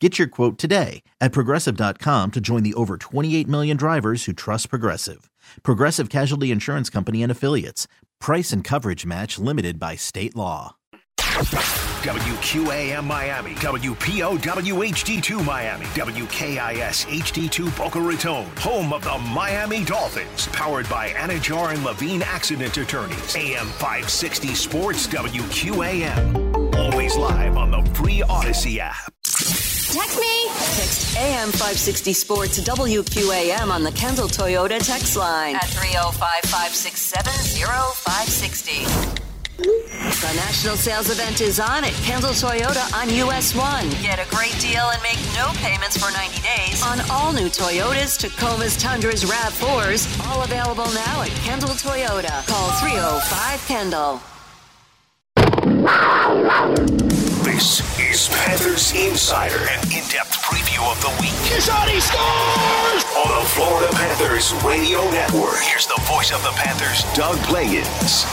Get 0.00 0.16
your 0.16 0.28
quote 0.28 0.58
today 0.58 1.02
at 1.20 1.32
progressive.com 1.32 2.30
to 2.30 2.40
join 2.40 2.62
the 2.62 2.74
over 2.74 2.96
28 2.96 3.48
million 3.48 3.76
drivers 3.76 4.24
who 4.26 4.32
trust 4.32 4.70
Progressive. 4.70 5.28
Progressive 5.64 6.08
Casualty 6.08 6.52
Insurance 6.52 6.88
Company 6.88 7.20
and 7.22 7.32
Affiliates. 7.32 7.88
Price 8.20 8.52
and 8.52 8.62
coverage 8.62 9.04
match 9.04 9.40
limited 9.40 9.80
by 9.80 9.96
state 9.96 10.36
law. 10.36 10.76
WQAM 11.18 13.04
Miami, 13.04 13.54
WPOW 13.54 14.38
HD2 14.38 15.44
Miami, 15.44 15.84
WKIS 15.86 17.06
HD2 17.06 17.76
Boca 17.76 18.00
Raton, 18.00 18.46
home 18.56 18.92
of 18.92 19.02
the 19.02 19.18
Miami 19.18 19.84
Dolphins, 19.84 20.46
powered 20.48 20.88
by 20.88 21.08
Anidjar 21.10 21.74
and 21.74 21.84
Levine 21.84 22.22
Accident 22.22 22.76
Attorneys, 22.76 23.36
AM 23.36 23.66
560 23.66 24.54
Sports 24.54 25.06
WQAM. 25.08 26.76
Always 26.76 27.16
live 27.16 27.56
on 27.56 27.72
the 27.72 27.82
free 27.94 28.22
Odyssey 28.22 28.80
app. 28.80 29.12
Text 29.90 30.20
me. 30.20 30.48
Text 30.76 31.16
AM 31.16 31.50
560 31.50 32.12
Sports 32.12 32.60
WQAM 32.60 33.70
on 33.70 33.82
the 33.82 33.92
Kendall 33.92 34.28
Toyota 34.28 34.78
text 34.78 35.16
line 35.16 35.56
at 35.56 35.64
305 35.64 36.18
567 36.44 37.32
0560. 37.96 38.84
The 39.56 40.34
national 40.36 40.76
sales 40.76 41.10
event 41.10 41.40
is 41.40 41.58
on 41.58 41.84
at 41.84 41.94
Kendall 42.04 42.32
Toyota 42.32 42.84
on 42.92 43.08
US 43.28 43.54
1. 43.54 43.88
Get 44.02 44.18
a 44.18 44.28
great 44.28 44.52
deal 44.60 44.84
and 44.92 45.02
make 45.02 45.18
no 45.32 45.50
payments 45.64 45.96
for 45.96 46.12
90 46.12 46.42
days 46.42 46.82
on 46.84 47.00
all 47.10 47.32
new 47.32 47.48
Toyotas, 47.48 48.20
Tacomas, 48.20 48.78
Tundras, 48.78 49.24
RAV4s. 49.24 50.04
All 50.28 50.44
available 50.44 50.92
now 50.92 51.22
at 51.22 51.30
Kendall 51.48 51.70
Toyota. 51.70 52.46
Call 52.46 52.70
305 52.72 53.66
Kendall. 53.66 54.20
This 57.42 57.97
is 58.08 58.28
Panthers 58.28 58.92
Insider, 58.92 59.58
an 59.68 59.80
in-depth 59.92 60.40
preview 60.40 60.80
of 60.90 60.98
the 61.02 61.10
week. 61.20 61.36
Kishani 61.44 62.00
scores! 62.00 63.04
On 63.20 63.28
the 63.28 63.48
Florida 63.50 63.92
Panthers 63.92 64.54
Radio 64.64 65.00
Network. 65.10 65.60
Here's 65.60 65.86
the 65.86 66.00
voice 66.04 66.32
of 66.32 66.42
the 66.42 66.52
Panthers, 66.56 67.02
Doug 67.14 67.36
Plagens. 67.44 68.24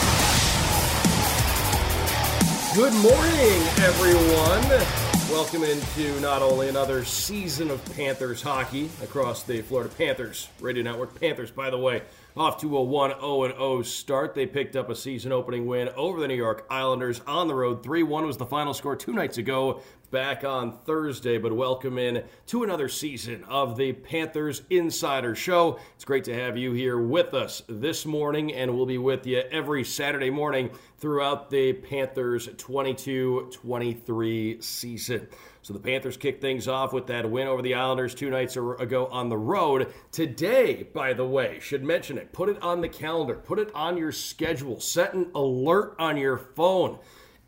Good 2.74 2.94
morning, 2.94 3.62
everyone. 3.84 5.05
Welcome 5.36 5.66
into 5.66 6.18
not 6.22 6.42
only 6.42 6.70
another 6.70 7.04
season 7.04 7.70
of 7.70 7.84
Panthers 7.94 8.42
hockey 8.42 8.90
across 9.04 9.44
the 9.44 9.62
Florida 9.64 9.94
Panthers 9.94 10.48
Radio 10.62 10.82
Network. 10.82 11.20
Panthers, 11.20 11.52
by 11.52 11.70
the 11.70 11.78
way, 11.78 12.04
off 12.38 12.62
to 12.62 12.78
a 12.78 12.82
1 12.82 13.20
0 13.20 13.50
0 13.50 13.82
start. 13.82 14.34
They 14.34 14.46
picked 14.46 14.78
up 14.78 14.90
a 14.90 14.96
season 14.96 15.34
opening 15.34 15.66
win 15.66 15.90
over 15.98 16.22
the 16.22 16.30
New 16.30 16.36
York 16.36 16.66
Islanders 16.70 17.20
on 17.28 17.50
the 17.50 17.54
road. 17.54 17.84
3 17.84 18.02
1 18.02 18.26
was 18.26 18.38
the 18.38 18.46
final 18.46 18.74
score 18.74 18.96
two 18.96 19.12
nights 19.12 19.38
ago 19.38 19.82
back 20.16 20.46
on 20.46 20.72
Thursday, 20.86 21.38
but 21.38 21.52
welcome 21.52 21.98
in 21.98 22.24
to 22.46 22.64
another 22.64 22.88
season 22.88 23.44
of 23.50 23.76
the 23.76 23.92
Panthers 23.92 24.62
Insider 24.70 25.36
Show. 25.36 25.78
It's 25.94 26.06
great 26.06 26.24
to 26.24 26.34
have 26.34 26.56
you 26.56 26.72
here 26.72 26.98
with 26.98 27.34
us 27.34 27.64
this 27.68 28.06
morning, 28.06 28.54
and 28.54 28.74
we'll 28.74 28.86
be 28.86 28.98
with 28.98 29.28
you 29.28 29.40
every 29.52 29.84
Saturday 29.84 30.30
morning 30.30 30.70
throughout 31.00 31.50
the 31.50 31.74
Panthers 31.74 32.48
22 32.56 33.50
23 33.52 34.62
season. 34.62 35.28
So 35.62 35.74
the 35.74 35.82
Panthers 35.82 36.16
kick 36.16 36.40
things 36.40 36.70
off 36.70 36.94
with 36.94 37.08
that 37.08 37.30
win 37.30 37.50
over 37.50 37.62
the 37.62 37.74
Islanders 37.74 38.16
two 38.16 38.30
nights 38.30 38.56
ago 38.56 39.08
on 39.12 39.28
the 39.28 39.38
road. 39.38 39.94
Today, 40.14 40.88
by 40.94 41.12
the 41.12 41.26
way, 41.26 41.60
should 41.60 41.84
mention 41.84 42.18
it. 42.18 42.32
Put 42.32 42.48
it 42.48 42.62
on 42.62 42.80
the 42.80 42.88
calendar, 42.88 43.36
put 43.36 43.60
it 43.60 43.70
on 43.76 43.98
your 43.98 44.14
schedule, 44.14 44.80
set 44.80 45.14
an 45.14 45.32
alert 45.36 45.94
on 46.00 46.16
your 46.16 46.38
phone 46.38 47.00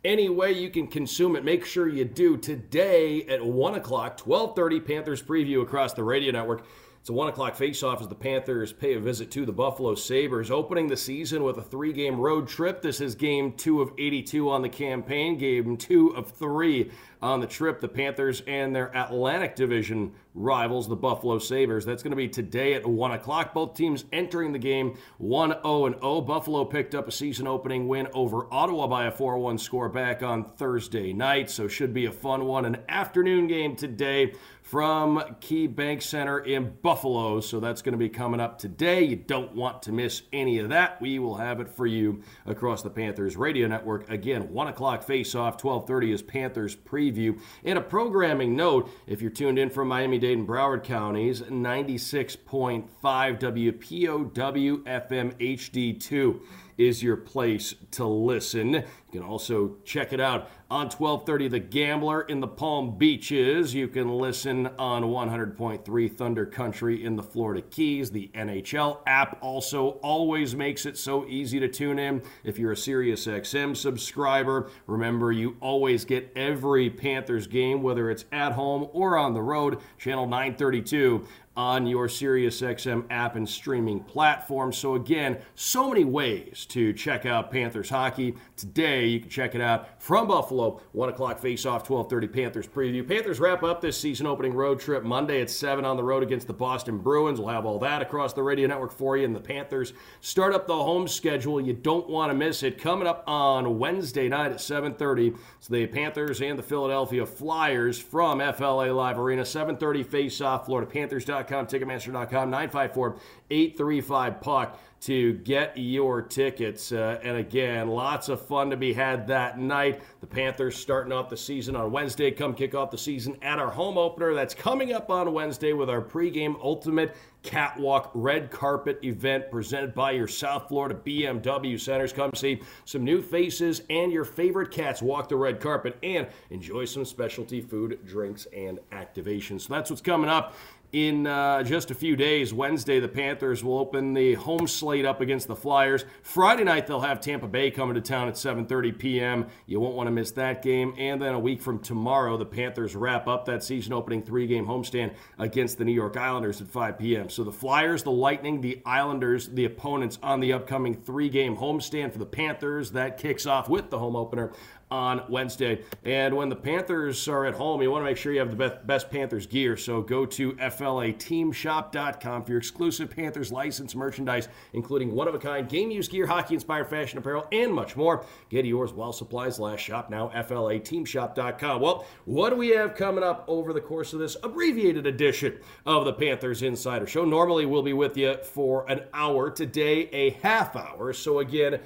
any 0.08 0.30
way 0.30 0.50
you 0.50 0.70
can 0.70 0.86
consume 0.86 1.36
it 1.36 1.44
make 1.44 1.66
sure 1.66 1.86
you 1.86 2.02
do. 2.02 2.38
Today 2.38 3.24
at 3.26 3.44
1 3.44 3.74
o'clock 3.74 4.18
12.30 4.18 4.86
panthers 4.86 5.22
preview 5.22 5.60
across 5.60 5.92
the 5.92 6.02
radio 6.02 6.32
network 6.32 6.64
it's 7.08 7.10
a 7.10 7.14
1 7.14 7.28
o'clock 7.28 7.56
face-off 7.56 8.02
as 8.02 8.08
the 8.08 8.14
panthers 8.14 8.70
pay 8.70 8.92
a 8.92 9.00
visit 9.00 9.30
to 9.30 9.46
the 9.46 9.52
buffalo 9.52 9.94
sabres 9.94 10.50
opening 10.50 10.88
the 10.88 10.96
season 10.98 11.42
with 11.42 11.56
a 11.56 11.62
three-game 11.62 12.20
road 12.20 12.46
trip. 12.46 12.82
This 12.82 13.00
is 13.00 13.14
game 13.14 13.52
two 13.52 13.80
of 13.80 13.92
82 13.96 14.50
on 14.50 14.60
the 14.60 14.68
campaign 14.68 15.38
game 15.38 15.78
two 15.78 16.10
of 16.10 16.30
three 16.32 16.90
on 17.22 17.40
the 17.40 17.46
trip. 17.46 17.80
The 17.80 17.88
panthers 17.88 18.42
and 18.46 18.76
their 18.76 18.94
atlantic 18.94 19.56
division 19.56 20.12
rivals 20.34 20.86
the 20.86 20.96
buffalo 20.96 21.38
sabres. 21.38 21.86
That's 21.86 22.02
going 22.02 22.12
to 22.12 22.16
be 22.16 22.28
today 22.28 22.74
at 22.74 22.86
1 22.86 23.12
o'clock. 23.12 23.54
Both 23.54 23.74
teams 23.74 24.04
entering 24.12 24.52
the 24.52 24.58
game 24.58 24.98
1-0-0 25.18 26.26
buffalo 26.26 26.64
picked 26.66 26.94
up 26.94 27.08
a 27.08 27.12
season 27.12 27.46
opening 27.46 27.88
win 27.88 28.08
over 28.12 28.52
ottawa 28.52 28.86
by 28.86 29.06
a 29.06 29.12
4-1 29.12 29.58
score 29.58 29.88
back 29.88 30.22
on 30.22 30.44
thursday 30.44 31.14
night. 31.14 31.48
So 31.48 31.68
should 31.68 31.94
be 31.94 32.04
a 32.04 32.12
fun 32.12 32.44
one. 32.44 32.66
An 32.66 32.78
afternoon 32.88 33.46
game 33.46 33.76
today 33.76 34.34
from 34.68 35.18
KeyBank 35.40 36.02
Center 36.02 36.40
in 36.40 36.74
Buffalo. 36.82 37.40
So 37.40 37.58
that's 37.58 37.80
going 37.80 37.92
to 37.92 37.98
be 37.98 38.10
coming 38.10 38.38
up 38.38 38.58
today. 38.58 39.02
You 39.02 39.16
don't 39.16 39.54
want 39.54 39.82
to 39.84 39.92
miss 39.92 40.20
any 40.30 40.58
of 40.58 40.68
that. 40.68 41.00
We 41.00 41.18
will 41.18 41.36
have 41.36 41.60
it 41.60 41.70
for 41.70 41.86
you 41.86 42.22
across 42.44 42.82
the 42.82 42.90
Panthers 42.90 43.34
radio 43.34 43.66
network. 43.66 44.10
Again, 44.10 44.52
1 44.52 44.68
o'clock 44.68 45.02
face-off, 45.02 45.64
1230 45.64 46.12
is 46.12 46.20
Panthers 46.20 46.76
preview. 46.76 47.40
And 47.64 47.78
a 47.78 47.80
programming 47.80 48.56
note, 48.56 48.90
if 49.06 49.22
you're 49.22 49.30
tuned 49.30 49.58
in 49.58 49.70
from 49.70 49.88
Miami-Dade 49.88 50.36
and 50.36 50.46
Broward 50.46 50.84
counties, 50.84 51.40
96.5 51.40 52.88
WPOW 53.00 54.82
FM 54.84 55.32
HD2 55.38 56.40
is 56.78 57.02
your 57.02 57.16
place 57.16 57.74
to 57.90 58.06
listen. 58.06 58.72
You 58.72 59.20
can 59.20 59.22
also 59.22 59.76
check 59.84 60.12
it 60.12 60.20
out 60.20 60.50
on 60.70 60.86
1230 60.90 61.48
The 61.48 61.58
Gambler 61.60 62.22
in 62.22 62.40
the 62.40 62.46
Palm 62.46 62.98
Beaches. 62.98 63.74
You 63.74 63.88
can 63.88 64.18
listen 64.18 64.66
on 64.78 65.02
100.3 65.02 66.16
Thunder 66.16 66.46
Country 66.46 67.04
in 67.04 67.16
the 67.16 67.22
Florida 67.22 67.62
Keys. 67.62 68.10
The 68.10 68.30
NHL 68.34 68.98
app 69.06 69.38
also 69.40 69.92
always 70.02 70.54
makes 70.54 70.84
it 70.84 70.98
so 70.98 71.26
easy 71.26 71.58
to 71.58 71.68
tune 71.68 71.98
in. 71.98 72.22
If 72.44 72.58
you're 72.58 72.72
a 72.72 72.76
SiriusXM 72.76 73.76
subscriber, 73.76 74.70
remember 74.86 75.32
you 75.32 75.56
always 75.60 76.04
get 76.04 76.30
every 76.36 76.90
Panthers 76.90 77.46
game, 77.46 77.82
whether 77.82 78.10
it's 78.10 78.26
at 78.30 78.52
home 78.52 78.88
or 78.92 79.16
on 79.16 79.32
the 79.32 79.42
road. 79.42 79.78
Channel 79.96 80.26
932 80.26 81.26
on 81.58 81.88
your 81.88 82.06
SiriusXM 82.06 83.04
app 83.10 83.34
and 83.34 83.46
streaming 83.46 83.98
platform. 83.98 84.72
So, 84.72 84.94
again, 84.94 85.38
so 85.56 85.88
many 85.88 86.04
ways 86.04 86.64
to 86.66 86.92
check 86.92 87.26
out 87.26 87.50
Panthers 87.50 87.90
hockey. 87.90 88.36
Today, 88.56 89.06
you 89.06 89.18
can 89.18 89.28
check 89.28 89.56
it 89.56 89.60
out 89.60 90.00
from 90.00 90.28
Buffalo, 90.28 90.80
1 90.92 91.08
o'clock 91.08 91.40
face-off, 91.40 91.90
1230 91.90 92.28
Panthers 92.28 92.68
preview. 92.68 93.06
Panthers 93.06 93.40
wrap 93.40 93.64
up 93.64 93.80
this 93.80 93.98
season 93.98 94.24
opening 94.24 94.54
road 94.54 94.78
trip 94.78 95.02
Monday 95.02 95.42
at 95.42 95.50
7 95.50 95.84
on 95.84 95.96
the 95.96 96.04
road 96.04 96.22
against 96.22 96.46
the 96.46 96.52
Boston 96.52 96.98
Bruins. 96.98 97.40
We'll 97.40 97.48
have 97.48 97.66
all 97.66 97.80
that 97.80 98.02
across 98.02 98.32
the 98.34 98.42
radio 98.44 98.68
network 98.68 98.92
for 98.92 99.16
you. 99.16 99.24
And 99.24 99.34
the 99.34 99.40
Panthers 99.40 99.94
start 100.20 100.54
up 100.54 100.68
the 100.68 100.76
home 100.76 101.08
schedule. 101.08 101.60
You 101.60 101.72
don't 101.72 102.08
want 102.08 102.30
to 102.30 102.38
miss 102.38 102.62
it. 102.62 102.78
Coming 102.78 103.08
up 103.08 103.24
on 103.26 103.80
Wednesday 103.80 104.28
night 104.28 104.52
at 104.52 104.58
7.30, 104.58 105.36
so 105.58 105.74
the 105.74 105.88
Panthers 105.88 106.40
and 106.40 106.56
the 106.56 106.62
Philadelphia 106.62 107.26
Flyers 107.26 107.98
from 107.98 108.38
FLA 108.38 108.92
Live 108.92 109.18
Arena. 109.18 109.42
7.30 109.42 110.06
face-off, 110.06 110.68
FloridaPanthers.com, 110.68 111.47
Ticketmaster.com, 111.48 112.50
954 112.50 113.16
835 113.50 114.40
Puck 114.40 114.80
to 115.00 115.34
get 115.34 115.76
your 115.76 116.22
tickets. 116.22 116.90
Uh, 116.90 117.20
and 117.22 117.36
again, 117.36 117.88
lots 117.88 118.28
of 118.28 118.44
fun 118.44 118.70
to 118.70 118.76
be 118.76 118.92
had 118.92 119.26
that 119.28 119.58
night. 119.58 120.02
The 120.20 120.26
Panthers 120.26 120.76
starting 120.76 121.12
off 121.12 121.28
the 121.28 121.36
season 121.36 121.76
on 121.76 121.92
Wednesday. 121.92 122.30
Come 122.30 122.54
kick 122.54 122.74
off 122.74 122.90
the 122.90 122.98
season 122.98 123.36
at 123.42 123.58
our 123.58 123.70
home 123.70 123.96
opener. 123.96 124.34
That's 124.34 124.54
coming 124.54 124.92
up 124.92 125.10
on 125.10 125.32
Wednesday 125.32 125.72
with 125.72 125.88
our 125.88 126.02
pregame 126.02 126.56
ultimate 126.60 127.14
catwalk 127.44 128.10
red 128.14 128.50
carpet 128.50 128.98
event 129.04 129.48
presented 129.50 129.94
by 129.94 130.10
your 130.10 130.26
South 130.26 130.68
Florida 130.68 130.94
BMW 130.94 131.78
centers. 131.78 132.12
Come 132.12 132.32
see 132.34 132.60
some 132.84 133.04
new 133.04 133.22
faces 133.22 133.82
and 133.88 134.10
your 134.10 134.24
favorite 134.24 134.72
cats 134.72 135.00
walk 135.00 135.28
the 135.28 135.36
red 135.36 135.60
carpet 135.60 135.96
and 136.02 136.26
enjoy 136.50 136.84
some 136.84 137.04
specialty 137.04 137.60
food, 137.60 138.04
drinks, 138.04 138.46
and 138.54 138.80
activations. 138.90 139.62
So 139.62 139.74
that's 139.74 139.90
what's 139.90 140.02
coming 140.02 140.28
up 140.28 140.54
in 140.92 141.26
uh, 141.26 141.62
just 141.62 141.90
a 141.90 141.94
few 141.94 142.16
days. 142.16 142.52
Wednesday, 142.54 142.98
the 142.98 143.08
Panthers 143.08 143.62
will 143.62 143.78
open 143.78 144.14
the 144.14 144.34
home 144.34 144.66
slate 144.66 145.04
up 145.04 145.20
against 145.20 145.46
the 145.46 145.56
Flyers. 145.56 146.04
Friday 146.22 146.64
night, 146.64 146.86
they'll 146.86 147.00
have 147.00 147.20
Tampa 147.20 147.46
Bay 147.46 147.70
coming 147.70 147.94
to 147.94 148.00
town 148.00 148.28
at 148.28 148.34
7:30 148.34 148.98
p.m. 148.98 149.46
You 149.66 149.80
won't 149.80 149.94
want 149.94 150.06
to 150.06 150.10
miss 150.10 150.30
that 150.32 150.62
game. 150.62 150.94
And 150.96 151.20
then 151.20 151.34
a 151.34 151.38
week 151.38 151.60
from 151.60 151.78
tomorrow, 151.80 152.36
the 152.36 152.46
Panthers 152.46 152.96
wrap 152.96 153.28
up 153.28 153.44
that 153.46 153.62
season-opening 153.62 154.22
three-game 154.22 154.66
homestand 154.66 155.14
against 155.38 155.78
the 155.78 155.84
New 155.84 155.92
York 155.92 156.16
Islanders 156.16 156.60
at 156.60 156.68
5 156.68 156.98
p.m. 156.98 157.28
So 157.28 157.44
the 157.44 157.52
Flyers, 157.52 158.02
the 158.02 158.10
Lightning, 158.10 158.60
the 158.60 158.80
Islanders, 158.86 159.48
the 159.48 159.66
opponents 159.66 160.18
on 160.22 160.40
the 160.40 160.52
upcoming 160.52 160.94
three-game 160.94 161.56
homestand 161.56 162.12
for 162.12 162.18
the 162.18 162.26
Panthers. 162.26 162.92
That 162.92 163.18
kicks 163.18 163.46
off 163.46 163.68
with 163.68 163.90
the 163.90 163.98
home 163.98 164.16
opener 164.16 164.52
on 164.90 165.22
Wednesday. 165.28 165.82
And 166.04 166.36
when 166.36 166.48
the 166.48 166.56
Panthers 166.56 167.28
are 167.28 167.44
at 167.46 167.54
home, 167.54 167.82
you 167.82 167.90
want 167.90 168.02
to 168.02 168.06
make 168.06 168.16
sure 168.16 168.32
you 168.32 168.40
have 168.40 168.50
the 168.50 168.56
best, 168.56 168.86
best 168.86 169.10
Panthers 169.10 169.46
gear. 169.46 169.76
So 169.76 170.00
go 170.00 170.24
to 170.26 170.52
FLAteamshop.com 170.54 172.44
for 172.44 172.50
your 172.50 172.58
exclusive 172.58 173.10
Panthers 173.10 173.52
license 173.52 173.94
merchandise, 173.94 174.48
including 174.72 175.14
one 175.14 175.28
of 175.28 175.34
a 175.34 175.38
kind 175.38 175.68
game 175.68 175.90
use 175.90 176.08
gear, 176.08 176.26
hockey 176.26 176.54
inspired 176.54 176.88
fashion 176.88 177.18
apparel, 177.18 177.46
and 177.52 177.72
much 177.72 177.96
more. 177.96 178.24
Get 178.48 178.64
yours 178.64 178.92
while 178.92 179.12
supplies 179.12 179.58
last. 179.58 179.80
Shop 179.80 180.10
now, 180.10 180.30
FLAteamshop.com. 180.34 181.80
Well, 181.80 182.06
what 182.24 182.50
do 182.50 182.56
we 182.56 182.68
have 182.70 182.94
coming 182.94 183.24
up 183.24 183.44
over 183.46 183.72
the 183.72 183.80
course 183.80 184.12
of 184.12 184.18
this 184.18 184.36
abbreviated 184.42 185.06
edition 185.06 185.58
of 185.86 186.04
the 186.04 186.12
Panthers 186.12 186.62
Insider 186.62 187.06
Show? 187.06 187.24
Normally, 187.24 187.66
we'll 187.66 187.82
be 187.82 187.92
with 187.92 188.16
you 188.16 188.36
for 188.42 188.88
an 188.90 189.02
hour. 189.12 189.50
Today, 189.50 190.08
a 190.12 190.30
half 190.42 190.76
hour. 190.76 191.12
So, 191.12 191.38
again, 191.38 191.80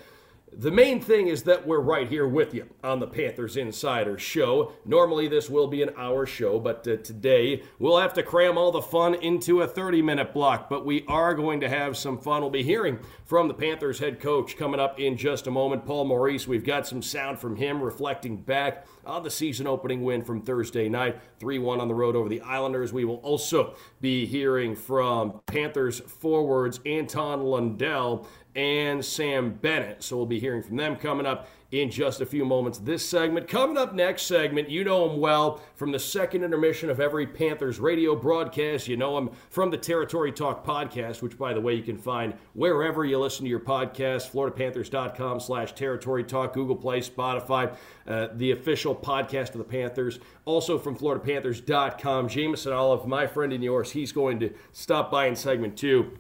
the 0.55 0.71
main 0.71 1.01
thing 1.01 1.29
is 1.29 1.45
that 1.45 1.67
we're 1.67 1.81
right 1.81 2.07
here 2.09 2.29
with 2.29 2.53
you 2.53 2.67
on 2.85 3.01
the 3.01 3.07
Panthers 3.07 3.57
Insider 3.57 4.19
Show. 4.19 4.73
Normally, 4.85 5.27
this 5.27 5.49
will 5.49 5.67
be 5.67 5.83
an 5.83 5.91
hour 5.97 6.27
show, 6.27 6.61
but 6.61 6.87
uh, 6.87 6.97
today 6.97 7.63
we'll 7.79 7.97
have 7.97 8.13
to 8.15 8.23
cram 8.23 8.59
all 8.59 8.71
the 8.71 8.83
fun 8.83 9.15
into 9.15 9.63
a 9.63 9.67
30 9.67 10.03
minute 10.03 10.35
block. 10.35 10.69
But 10.69 10.85
we 10.85 11.05
are 11.09 11.35
going 11.35 11.61
to 11.61 11.69
have 11.69 11.97
some 11.97 12.19
fun. 12.19 12.43
We'll 12.43 12.51
be 12.51 12.63
hearing 12.63 12.99
from 13.25 13.49
the 13.49 13.55
Panthers 13.55 13.99
head 13.99 14.21
coach 14.21 14.57
coming 14.59 14.79
up 14.79 15.01
in 15.01 15.17
just 15.17 15.47
a 15.47 15.51
moment, 15.51 15.87
Paul 15.87 16.05
Maurice. 16.05 16.47
We've 16.47 16.65
got 16.65 16.87
some 16.87 17.01
sound 17.01 17.39
from 17.39 17.57
him 17.57 17.81
reflecting 17.81 18.37
back 18.37 18.87
on 19.07 19.23
the 19.23 19.31
season 19.31 19.67
opening 19.67 20.03
win 20.03 20.23
from 20.23 20.43
Thursday 20.43 20.89
night, 20.89 21.19
3 21.41 21.59
1 21.59 21.81
on 21.81 21.89
the 21.89 21.95
road 21.95 22.15
over 22.15 22.29
the 22.29 22.43
Islanders. 22.43 22.93
We 22.93 23.05
will 23.05 23.17
also 23.17 23.75
be 24.01 24.27
hearing 24.27 24.77
from 24.77 25.41
Panthers 25.47 26.01
forwards 26.01 26.79
Anton 26.85 27.43
Lundell 27.43 28.27
and 28.55 29.05
Sam 29.05 29.53
Bennett. 29.55 30.03
So 30.03 30.17
we'll 30.17 30.27
be 30.27 30.41
hearing 30.41 30.63
from 30.63 30.77
them 30.77 30.97
coming 30.97 31.27
up 31.27 31.49
in 31.73 31.91
just 31.91 32.21
a 32.21 32.27
few 32.27 32.45
moments. 32.45 32.79
This 32.79 33.09
segment, 33.09 33.49
coming 33.49 33.79
up 33.79 33.95
next 33.95 34.23
segment, 34.23 34.69
you 34.69 34.85
know 34.85 35.09
him 35.09 35.19
well 35.19 35.63
from 35.75 35.91
the 35.91 35.99
second 35.99 36.45
intermission 36.45 36.91
of 36.91 37.01
every 37.01 37.27
Panthers 37.27 37.81
radio 37.81 38.15
broadcast. 38.15 38.89
You 38.89 38.99
know 38.99 39.17
him 39.17 39.31
from 39.49 39.71
the 39.71 39.79
Territory 39.79 40.33
Talk 40.33 40.67
podcast, 40.67 41.23
which, 41.23 41.39
by 41.39 41.55
the 41.55 41.61
way, 41.63 41.73
you 41.75 41.83
can 41.83 41.97
find 41.97 42.35
wherever 42.53 43.07
you 43.07 43.19
listen 43.19 43.45
to 43.45 43.51
your 43.51 43.59
podcast, 43.59 44.31
floridapanthers.com 44.31 45.41
slash 45.41 45.73
territory 45.73 46.25
talk, 46.25 46.53
Google 46.53 46.77
Play, 46.77 47.01
Spotify, 47.01 47.75
uh, 48.07 48.29
the 48.35 48.51
official 48.51 48.95
podcast 48.95 49.53
of 49.53 49.59
the 49.59 49.65
Panthers. 49.65 50.21
Also 50.45 50.79
from 50.79 50.95
floridapanthers.com, 50.95 52.29
Jameson 52.29 52.73
Olive, 52.75 53.07
my 53.07 53.27
friend 53.27 53.51
and 53.53 53.65
yours, 53.65 53.93
he's 53.93 54.13
going 54.13 54.39
to 54.41 54.53
stop 54.73 55.11
by 55.11 55.27
in 55.27 55.35
segment 55.35 55.79
two. 55.79 56.13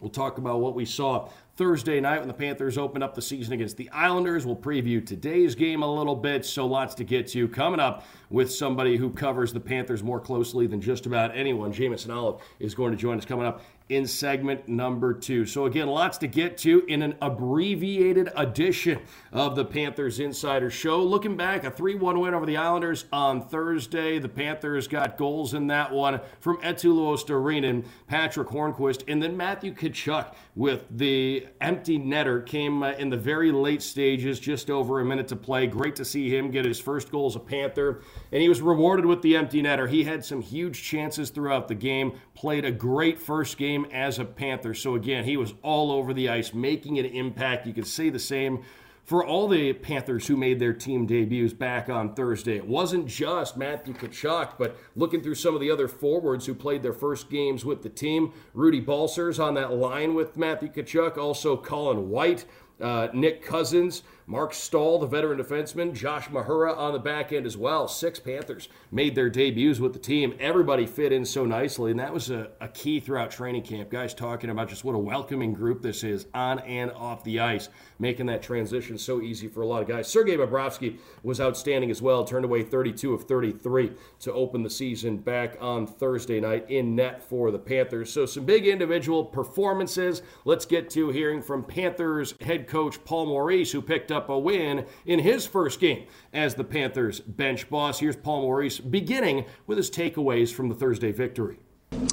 We'll 0.00 0.10
talk 0.10 0.38
about 0.38 0.60
what 0.60 0.74
we 0.74 0.84
saw 0.84 1.30
Thursday 1.56 2.00
night 2.00 2.18
when 2.18 2.26
the 2.26 2.34
Panthers 2.34 2.76
open 2.76 3.00
up 3.00 3.14
the 3.14 3.22
season 3.22 3.52
against 3.52 3.76
the 3.76 3.88
Islanders. 3.90 4.44
We'll 4.44 4.56
preview 4.56 5.04
today's 5.04 5.54
game 5.54 5.84
a 5.84 5.94
little 5.94 6.16
bit, 6.16 6.44
so 6.44 6.66
lots 6.66 6.96
to 6.96 7.04
get 7.04 7.28
to. 7.28 7.46
Coming 7.46 7.78
up 7.78 8.04
with 8.28 8.52
somebody 8.52 8.96
who 8.96 9.10
covers 9.10 9.52
the 9.52 9.60
Panthers 9.60 10.02
more 10.02 10.18
closely 10.18 10.66
than 10.66 10.80
just 10.80 11.06
about 11.06 11.36
anyone, 11.36 11.72
Jameson 11.72 12.10
Olive 12.10 12.40
is 12.58 12.74
going 12.74 12.90
to 12.90 12.96
join 12.96 13.18
us 13.18 13.24
coming 13.24 13.46
up 13.46 13.62
in 13.90 14.06
segment 14.06 14.66
number 14.66 15.12
two. 15.12 15.44
So, 15.44 15.66
again, 15.66 15.88
lots 15.88 16.16
to 16.18 16.26
get 16.26 16.56
to 16.58 16.84
in 16.86 17.02
an 17.02 17.16
abbreviated 17.20 18.30
edition 18.34 19.00
of 19.30 19.56
the 19.56 19.64
Panthers 19.64 20.20
Insider 20.20 20.70
Show. 20.70 21.02
Looking 21.02 21.36
back, 21.36 21.64
a 21.64 21.70
3 21.70 21.94
1 21.96 22.18
win 22.18 22.32
over 22.32 22.46
the 22.46 22.56
Islanders 22.56 23.04
on 23.12 23.46
Thursday. 23.46 24.18
The 24.18 24.28
Panthers 24.28 24.88
got 24.88 25.18
goals 25.18 25.52
in 25.52 25.66
that 25.66 25.92
one 25.92 26.20
from 26.40 26.56
Eetu 26.58 26.94
Luostarinen, 26.94 27.84
Patric 28.06 28.48
Hornqvist, 28.48 29.04
and 29.06 29.22
then 29.22 29.36
Matthew 29.36 29.74
Tkachuk 29.74 30.34
with 30.54 30.84
the 30.90 31.46
empty 31.60 31.98
netter 31.98 32.44
came 32.44 32.82
uh, 32.82 32.92
in 32.92 33.10
the 33.10 33.18
very 33.18 33.52
late 33.52 33.82
stages, 33.82 34.40
just 34.40 34.70
over 34.70 35.00
a 35.00 35.04
minute 35.04 35.28
to 35.28 35.36
play. 35.36 35.66
Great 35.66 35.96
to 35.96 36.06
see 36.06 36.34
him 36.34 36.50
get 36.50 36.64
his 36.64 36.80
first 36.80 37.10
goal 37.10 37.26
as 37.26 37.36
a 37.36 37.40
Panther, 37.40 38.00
and 38.32 38.40
he 38.40 38.48
was 38.48 38.62
rewarded 38.62 39.04
with 39.04 39.20
the 39.20 39.36
empty 39.36 39.62
netter. 39.62 39.86
He 39.90 40.04
had 40.04 40.24
some 40.24 40.40
huge 40.40 40.82
chances 40.82 41.28
throughout 41.28 41.68
the 41.68 41.74
game, 41.74 42.18
played 42.34 42.64
a 42.64 42.72
great 42.72 43.18
first 43.18 43.58
game 43.58 43.73
game 43.74 43.86
as 43.92 44.18
a 44.18 44.24
Panther. 44.24 44.74
So 44.74 44.94
again, 44.94 45.24
he 45.24 45.36
was 45.36 45.54
all 45.62 45.90
over 45.90 46.14
the 46.14 46.28
ice, 46.28 46.54
making 46.54 46.98
an 46.98 47.06
impact. 47.06 47.66
You 47.66 47.72
could 47.72 47.86
say 47.86 48.10
the 48.10 48.18
same 48.18 48.62
for 49.04 49.24
all 49.24 49.48
the 49.48 49.72
Panthers 49.74 50.26
who 50.26 50.36
made 50.36 50.58
their 50.58 50.72
team 50.72 51.06
debuts 51.06 51.52
back 51.52 51.90
on 51.90 52.14
Thursday. 52.14 52.56
It 52.56 52.66
wasn't 52.66 53.06
just 53.06 53.56
Matthew 53.56 53.92
Tkachuk, 53.92 54.52
but 54.58 54.76
looking 54.96 55.22
through 55.22 55.34
some 55.34 55.54
of 55.54 55.60
the 55.60 55.70
other 55.70 55.88
forwards 55.88 56.46
who 56.46 56.54
played 56.54 56.82
their 56.82 56.94
first 56.94 57.28
games 57.28 57.64
with 57.64 57.82
the 57.82 57.90
team. 57.90 58.32
Rudy 58.54 58.80
Balcers 58.80 59.38
on 59.38 59.54
that 59.54 59.74
line 59.74 60.14
with 60.14 60.36
Matthew 60.36 60.70
Tkachuk, 60.70 61.18
also 61.18 61.56
Colin 61.56 62.08
White, 62.08 62.46
uh, 62.80 63.08
Nick 63.12 63.42
Cousins. 63.42 64.04
Marc 64.26 64.54
Staal, 64.54 64.98
the 64.98 65.06
veteran 65.06 65.38
defenseman, 65.38 65.92
Josh 65.92 66.28
Mahura 66.28 66.74
on 66.74 66.94
the 66.94 66.98
back 66.98 67.30
end 67.30 67.44
as 67.44 67.58
well. 67.58 67.86
Six 67.86 68.18
Panthers 68.18 68.70
made 68.90 69.14
their 69.14 69.28
debuts 69.28 69.80
with 69.80 69.92
the 69.92 69.98
team. 69.98 70.34
Everybody 70.40 70.86
fit 70.86 71.12
in 71.12 71.26
so 71.26 71.44
nicely, 71.44 71.90
and 71.90 72.00
that 72.00 72.12
was 72.12 72.30
a, 72.30 72.50
a, 72.58 72.68
key 72.68 73.00
throughout 73.00 73.30
training 73.30 73.62
camp. 73.62 73.90
Guys 73.90 74.14
talking 74.14 74.48
about 74.48 74.70
just 74.70 74.82
what 74.82 74.94
a 74.94 74.98
welcoming 74.98 75.52
group 75.52 75.82
this 75.82 76.02
is 76.04 76.26
on 76.32 76.58
and 76.60 76.90
off 76.92 77.22
the 77.24 77.38
ice, 77.38 77.68
making 77.98 78.24
that 78.26 78.42
transition 78.42 78.96
so 78.96 79.20
easy 79.20 79.46
for 79.46 79.60
a 79.60 79.66
lot 79.66 79.82
of 79.82 79.88
guys. 79.88 80.08
Sergei 80.08 80.38
Bobrovsky 80.38 80.96
was 81.22 81.38
outstanding 81.38 81.90
as 81.90 82.00
well, 82.00 82.24
turned 82.24 82.46
away 82.46 82.62
32 82.62 83.12
of 83.12 83.24
33 83.24 83.92
to 84.20 84.32
open 84.32 84.62
the 84.62 84.70
season 84.70 85.18
back 85.18 85.58
on 85.60 85.86
Thursday 85.86 86.40
night 86.40 86.64
in 86.70 86.96
net 86.96 87.22
for 87.22 87.50
the 87.50 87.58
Panthers. 87.58 88.10
So, 88.10 88.24
some 88.24 88.46
big 88.46 88.66
individual 88.66 89.22
performances. 89.22 90.22
Let's 90.46 90.64
get 90.64 90.88
to 90.90 91.10
hearing 91.10 91.42
from 91.42 91.62
Panthers 91.62 92.34
head 92.40 92.66
coach 92.66 93.04
Paul 93.04 93.26
Maurice, 93.26 93.70
who 93.70 93.82
picked 93.82 94.13
up 94.14 94.28
a 94.28 94.38
win 94.38 94.86
in 95.04 95.18
his 95.18 95.46
first 95.46 95.80
game 95.80 96.06
as 96.32 96.54
the 96.54 96.64
Panthers 96.64 97.20
bench 97.20 97.68
boss. 97.68 97.98
Here's 97.98 98.16
Paul 98.16 98.42
Maurice 98.42 98.78
beginning 98.78 99.44
with 99.66 99.76
his 99.76 99.90
takeaways 99.90 100.52
from 100.52 100.68
the 100.68 100.74
Thursday 100.74 101.12
victory. 101.12 101.58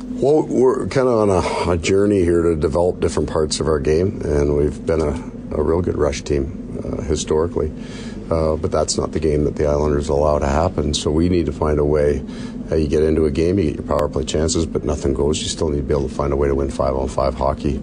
Well, 0.03 0.43
we're 0.43 0.87
kind 0.87 1.07
of 1.07 1.29
on 1.29 1.29
a, 1.29 1.71
a, 1.71 1.77
journey 1.77 2.21
here 2.21 2.43
to 2.43 2.55
develop 2.55 2.99
different 2.99 3.29
parts 3.29 3.59
of 3.59 3.67
our 3.67 3.79
game, 3.79 4.21
and 4.21 4.55
we've 4.55 4.85
been 4.85 5.01
a, 5.01 5.57
a 5.57 5.63
real 5.63 5.81
good 5.81 5.97
rush 5.97 6.21
team 6.21 6.79
uh, 6.83 7.01
historically. 7.01 7.71
Uh, 8.29 8.55
but 8.55 8.71
that's 8.71 8.97
not 8.97 9.11
the 9.11 9.19
game 9.19 9.43
that 9.43 9.55
the 9.57 9.65
Islanders 9.65 10.07
allow 10.07 10.39
to 10.39 10.47
happen. 10.47 10.93
So 10.93 11.11
we 11.11 11.27
need 11.27 11.47
to 11.47 11.51
find 11.51 11.79
a 11.79 11.85
way. 11.85 12.23
Uh, 12.71 12.75
you 12.75 12.87
get 12.87 13.03
into 13.03 13.25
a 13.25 13.31
game, 13.31 13.59
you 13.59 13.71
get 13.71 13.75
your 13.75 13.83
power 13.83 14.07
play 14.07 14.23
chances, 14.23 14.65
but 14.65 14.85
nothing 14.85 15.13
goes. 15.13 15.41
You 15.41 15.49
still 15.49 15.69
need 15.69 15.77
to 15.77 15.83
be 15.83 15.93
able 15.93 16.07
to 16.07 16.15
find 16.15 16.31
a 16.31 16.37
way 16.37 16.47
to 16.47 16.55
win 16.55 16.69
five 16.69 16.95
on 16.95 17.09
five 17.09 17.33
hockey. 17.33 17.79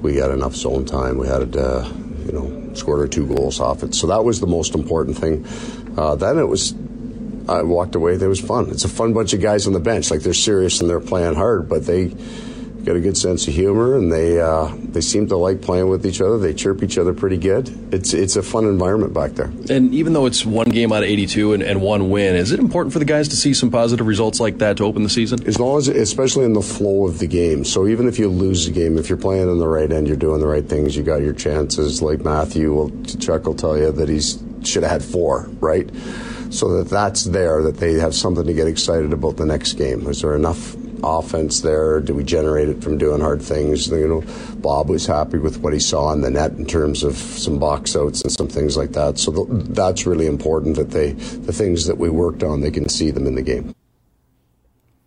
We 0.00 0.16
got 0.16 0.32
enough 0.32 0.56
zone 0.56 0.84
time. 0.84 1.18
We 1.18 1.28
had, 1.28 1.56
uh, 1.56 1.88
you 2.24 2.32
know, 2.32 2.74
scored 2.74 3.00
our 3.00 3.08
two 3.08 3.26
goals 3.26 3.60
off 3.60 3.82
it. 3.82 3.94
So 3.94 4.06
that 4.08 4.24
was 4.24 4.40
the 4.40 4.46
most 4.46 4.74
important 4.74 5.18
thing. 5.18 5.46
Uh, 5.96 6.14
then 6.14 6.38
it 6.38 6.46
was, 6.46 6.74
I 7.48 7.62
walked 7.62 7.94
away. 7.94 8.14
It 8.14 8.26
was 8.26 8.40
fun. 8.40 8.70
It's 8.70 8.84
a 8.84 8.88
fun 8.88 9.12
bunch 9.12 9.32
of 9.32 9.40
guys 9.40 9.66
on 9.66 9.72
the 9.72 9.80
bench. 9.80 10.10
Like 10.10 10.20
they're 10.20 10.34
serious 10.34 10.80
and 10.80 10.88
they're 10.88 11.00
playing 11.00 11.34
hard, 11.34 11.68
but 11.68 11.86
they 11.86 12.14
got 12.84 12.96
a 12.96 13.00
good 13.00 13.16
sense 13.16 13.46
of 13.48 13.54
humor 13.54 13.96
and 13.96 14.12
they 14.12 14.40
uh, 14.40 14.74
they 14.76 15.00
seem 15.00 15.26
to 15.28 15.36
like 15.36 15.62
playing 15.62 15.88
with 15.88 16.04
each 16.04 16.20
other. 16.20 16.38
They 16.38 16.52
chirp 16.52 16.82
each 16.82 16.98
other 16.98 17.12
pretty 17.12 17.36
good. 17.36 17.68
It's 17.92 18.12
it's 18.12 18.36
a 18.36 18.42
fun 18.42 18.64
environment 18.64 19.14
back 19.14 19.32
there. 19.32 19.52
And 19.70 19.94
even 19.94 20.12
though 20.12 20.26
it's 20.26 20.44
one 20.44 20.68
game 20.70 20.92
out 20.92 21.02
of 21.02 21.08
82 21.08 21.54
and, 21.54 21.62
and 21.62 21.80
one 21.80 22.10
win, 22.10 22.36
is 22.36 22.52
it 22.52 22.60
important 22.60 22.92
for 22.92 22.98
the 22.98 23.04
guys 23.04 23.28
to 23.28 23.36
see 23.36 23.54
some 23.54 23.70
positive 23.70 24.06
results 24.06 24.40
like 24.40 24.58
that 24.58 24.76
to 24.78 24.84
open 24.84 25.02
the 25.02 25.10
season? 25.10 25.46
As 25.46 25.58
long 25.58 25.78
as, 25.78 25.88
especially 25.88 26.44
in 26.44 26.52
the 26.52 26.62
flow 26.62 27.06
of 27.06 27.18
the 27.18 27.26
game. 27.26 27.64
So 27.64 27.86
even 27.86 28.08
if 28.08 28.18
you 28.18 28.28
lose 28.28 28.66
the 28.66 28.72
game, 28.72 28.98
if 28.98 29.08
you're 29.08 29.18
playing 29.18 29.48
on 29.48 29.58
the 29.58 29.68
right 29.68 29.90
end, 29.90 30.08
you're 30.08 30.16
doing 30.16 30.40
the 30.40 30.46
right 30.46 30.68
things. 30.68 30.96
You 30.96 31.02
got 31.02 31.22
your 31.22 31.34
chances. 31.34 32.02
Like 32.02 32.20
Matthew, 32.20 32.72
will, 32.72 32.90
Chuck 33.04 33.46
will 33.46 33.54
tell 33.54 33.76
you 33.76 33.92
that 33.92 34.08
he's 34.08 34.42
should 34.64 34.82
have 34.82 34.92
had 34.92 35.04
four, 35.04 35.48
right? 35.60 35.88
So 36.50 36.76
that 36.76 36.88
that's 36.88 37.24
there, 37.24 37.62
that 37.62 37.78
they 37.78 37.94
have 37.94 38.14
something 38.14 38.46
to 38.46 38.52
get 38.52 38.66
excited 38.66 39.12
about 39.12 39.36
the 39.36 39.46
next 39.46 39.74
game. 39.74 40.06
Is 40.06 40.20
there 40.20 40.36
enough 40.36 40.76
offense 41.02 41.60
there? 41.60 42.00
Do 42.00 42.14
we 42.14 42.24
generate 42.24 42.68
it 42.68 42.82
from 42.82 42.98
doing 42.98 43.20
hard 43.20 43.42
things? 43.42 43.88
You 43.88 44.08
know, 44.08 44.24
Bob 44.56 44.88
was 44.88 45.06
happy 45.06 45.38
with 45.38 45.58
what 45.58 45.72
he 45.72 45.80
saw 45.80 46.12
in 46.12 46.20
the 46.20 46.30
net 46.30 46.52
in 46.52 46.66
terms 46.66 47.02
of 47.02 47.16
some 47.16 47.58
box 47.58 47.96
outs 47.96 48.22
and 48.22 48.32
some 48.32 48.48
things 48.48 48.76
like 48.76 48.92
that. 48.92 49.18
So 49.18 49.32
th- 49.32 49.66
that's 49.68 50.06
really 50.06 50.26
important 50.26 50.76
that 50.76 50.90
they, 50.90 51.12
the 51.12 51.52
things 51.52 51.86
that 51.86 51.98
we 51.98 52.08
worked 52.08 52.42
on, 52.42 52.60
they 52.60 52.70
can 52.70 52.88
see 52.88 53.10
them 53.10 53.26
in 53.26 53.34
the 53.34 53.42
game. 53.42 53.74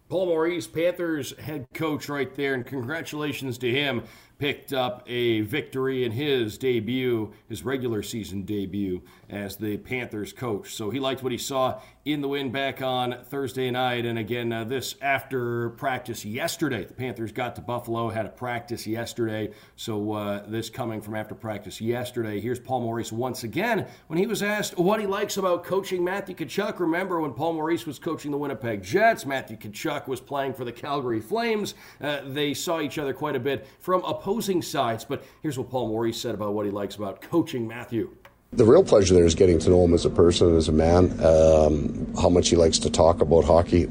Paul 0.08 0.28
Maurice, 0.28 0.68
Panthers 0.68 1.38
head 1.40 1.66
coach, 1.74 2.10
right 2.10 2.34
there, 2.36 2.54
and 2.54 2.66
congratulations 2.66 3.58
to 3.58 3.72
him 3.72 4.04
picked 4.38 4.74
up 4.74 5.04
a 5.08 5.42
victory 5.42 6.04
in 6.04 6.12
his 6.12 6.58
debut, 6.58 7.34
his 7.48 7.64
regular 7.64 8.04
season 8.04 8.44
debut 8.44 9.02
as 9.30 9.56
the 9.58 9.78
Panthers 9.78 10.34
coach. 10.34 10.74
So 10.74 10.90
he 10.90 11.00
liked 11.00 11.24
what 11.24 11.32
he 11.32 11.38
saw 11.38 11.80
in 12.06 12.22
the 12.22 12.28
win 12.28 12.52
back 12.52 12.82
on 12.82 13.18
Thursday 13.26 13.72
night. 13.72 14.06
And 14.06 14.20
again, 14.20 14.54
uh, 14.54 14.64
this 14.64 14.96
after 15.02 15.72
practice 15.72 16.24
yesterday. 16.24 16.86
The 16.86 16.94
Panthers 16.94 17.32
got 17.32 17.56
to 17.56 17.62
Buffalo, 17.62 18.10
had 18.10 18.28
a 18.28 18.30
practice 18.30 18.86
yesterday. 18.86 19.52
So 19.76 20.14
uh, 20.14 20.44
this 20.48 20.70
coming 20.70 21.02
from 21.02 21.16
after 21.16 21.34
practice 21.34 21.82
yesterday. 21.82 22.40
Here's 22.40 22.60
Paul 22.60 22.82
Maurice 22.82 23.12
once 23.12 23.44
again 23.44 23.88
when 24.08 24.20
he 24.20 24.28
was 24.28 24.44
asked 24.44 24.78
what 24.78 25.00
he 25.00 25.08
likes 25.08 25.38
about 25.38 25.64
coaching 25.64 26.04
Matthew 26.04 26.36
Tkachuk. 26.36 26.80
Remember 26.80 27.20
when 27.20 27.34
Paul 27.34 27.54
Maurice 27.54 27.88
was 27.88 27.98
coaching 27.98 28.32
the 28.32 28.38
Winnipeg 28.38 28.84
Jets, 28.84 29.26
Matthew 29.26 29.58
Tkachuk 29.58 30.08
was 30.08 30.22
playing 30.22 30.54
for 30.54 30.64
the 30.64 30.72
Calgary 30.72 31.22
Flames. 31.22 31.74
Uh, 32.00 32.22
they 32.26 32.54
saw 32.54 32.82
each 32.82 33.00
other 33.00 33.14
quite 33.14 33.36
a 33.36 33.40
bit 33.40 33.68
from 33.80 34.04
opposing 34.06 34.62
sides. 34.62 35.04
But 35.04 35.24
here's 35.42 35.58
what 35.58 35.70
Paul 35.70 35.88
Maurice 35.88 36.22
said 36.22 36.36
about 36.36 36.54
what 36.54 36.66
he 36.66 36.72
likes 36.72 36.96
about 36.96 37.22
coaching 37.22 37.68
Matthew 37.68 38.16
the 38.56 38.66
real 38.66 38.84
pleasure 38.84 39.14
there 39.14 39.26
is 39.26 39.36
getting 39.36 39.60
to 39.60 39.70
know 39.70 39.84
him 39.84 39.94
as 39.94 40.06
a 40.06 40.10
person, 40.10 40.56
as 40.56 40.68
a 40.68 40.72
man, 40.72 41.12
um, 41.24 42.14
how 42.16 42.30
much 42.30 42.50
he 42.50 42.56
likes 42.56 42.80
to 42.80 42.90
talk 42.90 43.22
about 43.22 43.44
hockey. 43.44 43.84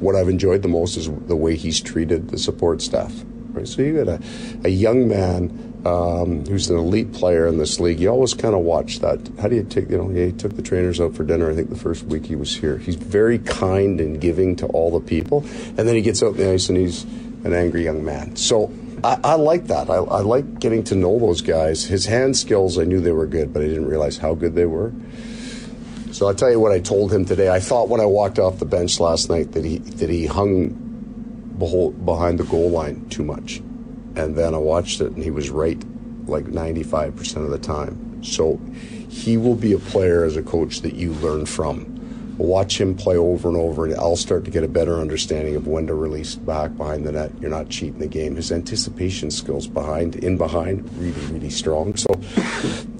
What 0.00 0.16
I've 0.16 0.28
enjoyed 0.28 0.62
the 0.62 0.68
most 0.68 0.96
is 0.96 1.08
the 1.26 1.36
way 1.36 1.54
he's 1.54 1.80
treated 1.80 2.30
the 2.30 2.38
support 2.38 2.82
staff. 2.82 3.12
Right? 3.52 3.68
So 3.68 3.82
you 3.82 4.04
got 4.04 4.08
a, 4.08 4.20
a 4.64 4.68
young 4.68 5.06
man 5.06 5.72
um, 5.84 6.44
who's 6.46 6.70
an 6.70 6.76
elite 6.76 7.12
player 7.12 7.46
in 7.46 7.58
this 7.58 7.78
league. 7.78 8.00
You 8.00 8.08
always 8.08 8.34
kind 8.34 8.54
of 8.54 8.62
watch 8.62 9.00
that. 9.00 9.20
How 9.40 9.48
do 9.48 9.56
you 9.56 9.62
take, 9.62 9.90
you 9.90 9.98
know, 9.98 10.08
he 10.08 10.32
took 10.32 10.56
the 10.56 10.62
trainers 10.62 11.00
out 11.00 11.14
for 11.14 11.24
dinner, 11.24 11.50
I 11.50 11.54
think 11.54 11.70
the 11.70 11.76
first 11.76 12.04
week 12.04 12.26
he 12.26 12.34
was 12.34 12.56
here. 12.56 12.78
He's 12.78 12.96
very 12.96 13.38
kind 13.38 14.00
and 14.00 14.20
giving 14.20 14.56
to 14.56 14.66
all 14.66 14.90
the 14.90 15.06
people. 15.06 15.44
And 15.76 15.78
then 15.78 15.94
he 15.94 16.02
gets 16.02 16.22
out 16.22 16.32
in 16.32 16.36
the 16.38 16.52
ice 16.52 16.68
and 16.68 16.78
he's 16.78 17.04
an 17.44 17.52
angry 17.52 17.84
young 17.84 18.04
man. 18.04 18.36
So 18.36 18.72
I, 19.04 19.18
I 19.24 19.34
like 19.34 19.66
that. 19.66 19.90
I, 19.90 19.96
I 19.96 20.20
like 20.20 20.60
getting 20.60 20.84
to 20.84 20.94
know 20.94 21.18
those 21.18 21.40
guys. 21.40 21.84
His 21.84 22.06
hand 22.06 22.36
skills, 22.36 22.78
I 22.78 22.84
knew 22.84 23.00
they 23.00 23.12
were 23.12 23.26
good, 23.26 23.52
but 23.52 23.62
I 23.62 23.66
didn't 23.66 23.86
realize 23.86 24.18
how 24.18 24.34
good 24.34 24.54
they 24.54 24.66
were. 24.66 24.92
So 26.12 26.26
I'll 26.26 26.34
tell 26.34 26.50
you 26.50 26.60
what 26.60 26.72
I 26.72 26.80
told 26.80 27.12
him 27.12 27.24
today. 27.24 27.48
I 27.48 27.58
thought 27.58 27.88
when 27.88 28.00
I 28.00 28.04
walked 28.04 28.38
off 28.38 28.58
the 28.58 28.66
bench 28.66 29.00
last 29.00 29.30
night 29.30 29.52
that 29.52 29.64
he 29.64 29.78
that 29.78 30.10
he 30.10 30.26
hung 30.26 30.78
behind 32.04 32.38
the 32.38 32.44
goal 32.44 32.70
line 32.70 33.08
too 33.08 33.24
much, 33.24 33.58
and 34.14 34.36
then 34.36 34.54
I 34.54 34.58
watched 34.58 35.00
it 35.00 35.12
and 35.12 35.22
he 35.22 35.30
was 35.30 35.48
right, 35.48 35.82
like 36.26 36.44
95% 36.44 37.36
of 37.36 37.50
the 37.50 37.58
time. 37.58 38.22
So 38.22 38.60
he 39.08 39.36
will 39.36 39.54
be 39.54 39.72
a 39.72 39.78
player 39.78 40.24
as 40.24 40.36
a 40.36 40.42
coach 40.42 40.82
that 40.82 40.94
you 40.94 41.12
learn 41.14 41.46
from 41.46 41.91
watch 42.38 42.80
him 42.80 42.96
play 42.96 43.16
over 43.16 43.48
and 43.48 43.56
over, 43.56 43.84
and 43.84 43.94
I'll 43.94 44.16
start 44.16 44.44
to 44.46 44.50
get 44.50 44.64
a 44.64 44.68
better 44.68 45.00
understanding 45.00 45.56
of 45.56 45.66
when 45.66 45.86
to 45.86 45.94
release 45.94 46.34
back 46.34 46.76
behind 46.76 47.06
the 47.06 47.12
net. 47.12 47.32
You're 47.40 47.50
not 47.50 47.68
cheating 47.68 47.98
the 47.98 48.06
game. 48.06 48.36
His 48.36 48.50
anticipation 48.50 49.30
skills 49.30 49.66
behind, 49.66 50.16
in 50.16 50.36
behind, 50.36 50.90
really, 50.98 51.26
really 51.32 51.50
strong. 51.50 51.96
So 51.96 52.08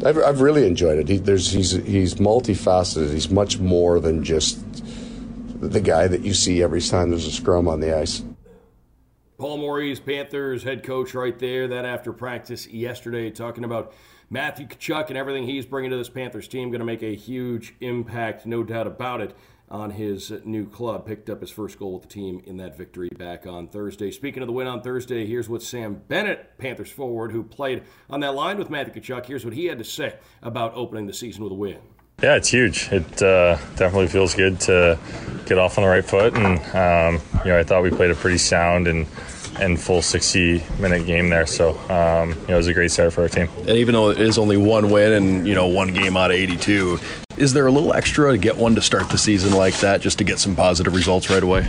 I've, 0.05 0.19
I've 0.19 0.41
really 0.41 0.67
enjoyed 0.67 0.99
it. 0.99 1.09
He, 1.09 1.19
he's, 1.19 1.73
he's 1.73 2.15
multifaceted. 2.17 3.12
He's 3.12 3.31
much 3.31 3.59
more 3.59 4.01
than 4.01 4.23
just 4.23 4.61
the 5.61 5.81
guy 5.81 6.09
that 6.09 6.23
you 6.23 6.35
see 6.35 6.62
every 6.62 6.81
time 6.81 7.11
there's 7.11 7.27
a 7.27 7.31
scrum 7.31 7.69
on 7.69 7.81
the 7.81 7.97
ice. 7.97 8.23
Paul 9.39 9.59
Maurice, 9.59 9.99
Panthers 9.99 10.62
head 10.62 10.85
coach, 10.85 11.15
right 11.15 11.37
there. 11.39 11.69
That 11.69 11.85
after 11.85 12.12
practice 12.12 12.67
yesterday, 12.69 13.31
talking 13.31 13.65
about 13.65 13.93
Matthew 14.33 14.67
Tkachuk 14.67 15.09
and 15.09 15.19
everything 15.19 15.45
he's 15.45 15.67
bringing 15.67 15.91
to 15.91 15.99
this 15.99 16.09
Panthers 16.09 16.49
team 16.49 16.71
going 16.71 16.79
to 16.79 16.87
make 16.87 17.03
a 17.03 17.15
huge 17.15 17.75
impact, 17.83 18.47
no 18.47 18.62
doubt 18.62 18.87
about 18.87 19.21
it, 19.21 19.37
on 19.69 19.91
his 19.91 20.33
new 20.47 20.67
club. 20.67 21.05
Picked 21.05 21.29
up 21.29 21.43
his 21.43 21.51
first 21.51 21.79
goal 21.79 21.93
with 21.93 22.05
the 22.05 22.09
team 22.09 22.43
in 22.47 22.57
that 22.57 22.75
victory 22.75 23.11
back 23.11 23.47
on 23.47 23.69
Thursday. 23.69 24.11
Speaking 24.11 24.43
of 24.43 24.47
the 24.47 24.53
win 24.55 24.67
on 24.67 24.81
Thursday, 24.81 25.27
here's 25.27 25.51
what 25.51 25.62
Sam 25.62 26.01
Bennett, 26.09 26.57
Panthers 26.57 26.91
forward, 26.91 27.33
who 27.33 27.43
played 27.43 27.83
on 28.09 28.21
that 28.21 28.35
line 28.35 28.57
with 28.57 28.71
Matthew 28.71 29.03
Tkachuk, 29.03 29.27
here's 29.27 29.45
what 29.45 29.53
he 29.53 29.67
had 29.67 29.77
to 29.77 29.85
say 29.85 30.15
about 30.43 30.73
opening 30.75 31.07
the 31.07 31.12
season 31.12 31.45
with 31.45 31.53
a 31.53 31.57
win. 31.57 31.81
Yeah, 32.23 32.37
it's 32.37 32.49
huge. 32.49 32.89
It 32.91 33.23
uh, 33.23 33.59
definitely 33.77 34.09
feels 34.09 34.35
good 34.35 34.59
to 34.61 34.99
get 35.45 35.59
off 35.59 35.77
on 35.77 35.85
the 35.85 35.91
right 35.91 36.05
foot, 36.05 36.35
and 36.39 36.59
um, 36.75 37.23
you 37.45 37.51
know 37.51 37.59
I 37.59 37.65
thought 37.65 37.83
we 37.83 37.91
played 37.91 38.11
a 38.11 38.15
pretty 38.15 38.39
sound 38.39 38.89
and 38.89 39.07
and 39.61 39.80
full 39.80 40.02
60 40.02 40.62
minute 40.78 41.06
game 41.06 41.28
there. 41.28 41.47
So 41.47 41.71
um, 41.90 42.30
you 42.30 42.49
know, 42.49 42.54
it 42.54 42.56
was 42.56 42.66
a 42.68 42.75
great 42.75 42.90
start 42.90 43.12
for 43.12 43.23
our 43.23 43.28
team. 43.28 43.49
And 43.59 43.71
even 43.71 43.94
though 43.94 44.11
it 44.11 44.21
is 44.21 44.38
only 44.38 44.56
one 44.56 44.90
win 44.90 45.12
and 45.12 45.47
you 45.47 45.54
know 45.54 45.66
one 45.66 45.92
game 45.92 46.16
out 46.16 46.30
of 46.30 46.37
82, 46.37 46.99
is 47.37 47.52
there 47.52 47.66
a 47.66 47.71
little 47.71 47.92
extra 47.94 48.32
to 48.32 48.38
get 48.38 48.56
one 48.56 48.75
to 48.75 48.82
start 48.82 49.09
the 49.11 49.18
season 49.18 49.52
like 49.52 49.78
that, 49.80 50.00
just 50.00 50.18
to 50.18 50.25
get 50.25 50.38
some 50.38 50.54
positive 50.56 50.94
results 50.94 51.30
right 51.30 51.42
away? 51.42 51.68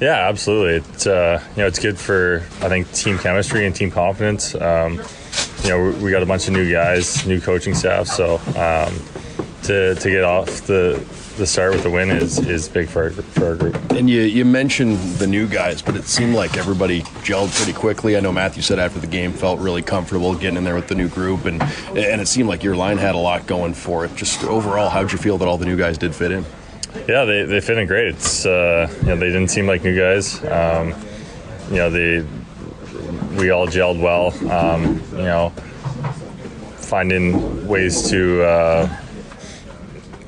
Yeah, 0.00 0.28
absolutely. 0.28 0.76
It's 0.90 1.06
uh, 1.06 1.42
you 1.56 1.62
know 1.62 1.66
it's 1.66 1.78
good 1.78 1.98
for 1.98 2.44
I 2.60 2.68
think 2.68 2.90
team 2.92 3.18
chemistry 3.18 3.66
and 3.66 3.74
team 3.74 3.90
confidence. 3.90 4.54
Um, 4.54 5.00
you 5.64 5.70
know 5.70 5.90
we 6.00 6.10
got 6.10 6.22
a 6.22 6.26
bunch 6.26 6.46
of 6.46 6.54
new 6.54 6.70
guys, 6.70 7.26
new 7.26 7.40
coaching 7.40 7.74
staff, 7.74 8.06
so 8.06 8.36
um, 8.56 8.94
to 9.64 9.94
to 9.96 10.10
get 10.10 10.24
off 10.24 10.66
the 10.66 11.04
the 11.38 11.46
start 11.46 11.72
with 11.72 11.84
the 11.84 11.90
win 11.90 12.10
is 12.10 12.38
is 12.38 12.68
big 12.68 12.88
for 12.88 13.04
our, 13.04 13.10
for 13.10 13.46
our 13.46 13.54
group. 13.54 13.76
And 13.92 14.10
you 14.10 14.22
you 14.22 14.44
mentioned 14.44 14.98
the 15.18 15.26
new 15.26 15.46
guys, 15.46 15.80
but 15.80 15.96
it 15.96 16.04
seemed 16.04 16.34
like 16.34 16.56
everybody 16.56 17.02
gelled 17.22 17.54
pretty 17.56 17.72
quickly. 17.72 18.16
I 18.16 18.20
know 18.20 18.32
Matthew 18.32 18.62
said 18.62 18.78
after 18.78 18.98
the 18.98 19.06
game 19.06 19.32
felt 19.32 19.60
really 19.60 19.82
comfortable 19.82 20.34
getting 20.34 20.56
in 20.58 20.64
there 20.64 20.74
with 20.74 20.88
the 20.88 20.94
new 20.96 21.08
group, 21.08 21.44
and 21.44 21.62
and 21.62 22.20
it 22.20 22.26
seemed 22.28 22.48
like 22.48 22.62
your 22.62 22.76
line 22.76 22.98
had 22.98 23.14
a 23.14 23.18
lot 23.18 23.46
going 23.46 23.72
for 23.72 24.04
it. 24.04 24.14
Just 24.16 24.44
overall, 24.44 24.90
how'd 24.90 25.12
you 25.12 25.18
feel 25.18 25.38
that 25.38 25.48
all 25.48 25.56
the 25.56 25.66
new 25.66 25.76
guys 25.76 25.96
did 25.96 26.14
fit 26.14 26.32
in? 26.32 26.44
Yeah, 27.08 27.24
they, 27.24 27.44
they 27.44 27.60
fit 27.60 27.78
in 27.78 27.86
great. 27.86 28.08
It's 28.08 28.44
uh, 28.44 28.92
you 29.00 29.08
know 29.08 29.16
they 29.16 29.28
didn't 29.28 29.48
seem 29.48 29.66
like 29.66 29.84
new 29.84 29.96
guys. 29.96 30.44
Um, 30.44 30.94
you 31.70 31.76
know 31.76 31.90
they 31.90 32.26
we 33.36 33.50
all 33.50 33.68
gelled 33.68 34.00
well. 34.02 34.32
Um, 34.50 35.00
you 35.12 35.24
know 35.24 35.50
finding 36.76 37.66
ways 37.68 38.10
to. 38.10 38.42
Uh, 38.42 39.02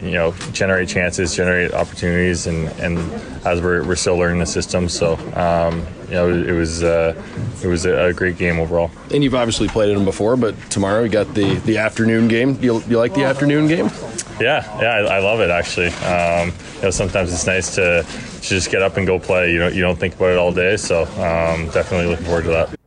you 0.03 0.13
know 0.13 0.33
generate 0.53 0.89
chances, 0.89 1.35
generate 1.35 1.73
opportunities, 1.73 2.47
and, 2.47 2.69
and 2.81 2.99
as 3.47 3.61
we're, 3.61 3.85
we're 3.85 3.97
still 3.97 4.17
learning 4.17 4.39
the 4.39 4.47
system, 4.47 4.89
so 4.89 5.15
um, 5.35 5.87
you 6.09 6.15
know 6.15 6.29
it, 6.31 6.53
was 6.53 6.83
uh, 6.83 7.21
it 7.63 7.67
was 7.67 7.85
a 7.85 8.13
great 8.13 8.39
game 8.39 8.59
overall. 8.59 8.91
And 9.13 9.23
you've 9.23 9.35
obviously 9.35 9.69
played 9.69 9.95
them 9.95 10.05
before, 10.05 10.37
but 10.37 10.55
tomorrow 10.71 11.03
we 11.03 11.09
got 11.09 11.35
the 11.35 11.55
the 11.61 11.79
afternoon 11.79 12.29
game. 12.29 12.59
You, 12.61 12.83
you 12.89 12.99
like 12.99 13.15
the 13.15 13.25
afternoon 13.25 13.69
game? 13.69 13.91
Yeah, 14.41 14.65
yeah, 14.81 15.09
I, 15.09 15.17
I 15.17 15.19
love 15.19 15.41
it 15.41 15.51
actually. 15.51 15.89
Um, 15.89 16.53
you 16.77 16.83
know, 16.83 16.91
sometimes 16.91 17.33
it's 17.33 17.47
nice 17.47 17.75
to, 17.75 18.03
to 18.03 18.41
just 18.41 18.71
get 18.71 18.81
up 18.81 18.97
and 18.97 19.07
go 19.07 19.19
play. 19.19 19.53
You 19.53 19.59
know, 19.59 19.69
you 19.69 19.83
don't 19.83 19.99
think 19.99 20.15
about 20.15 20.31
it 20.31 20.39
all 20.39 20.53
day, 20.53 20.77
so 20.77 21.03
um, 21.03 21.69
definitely 21.71 22.07
looking 22.07 22.25
forward 22.25 22.45
to 22.45 22.51
that. 22.51 22.81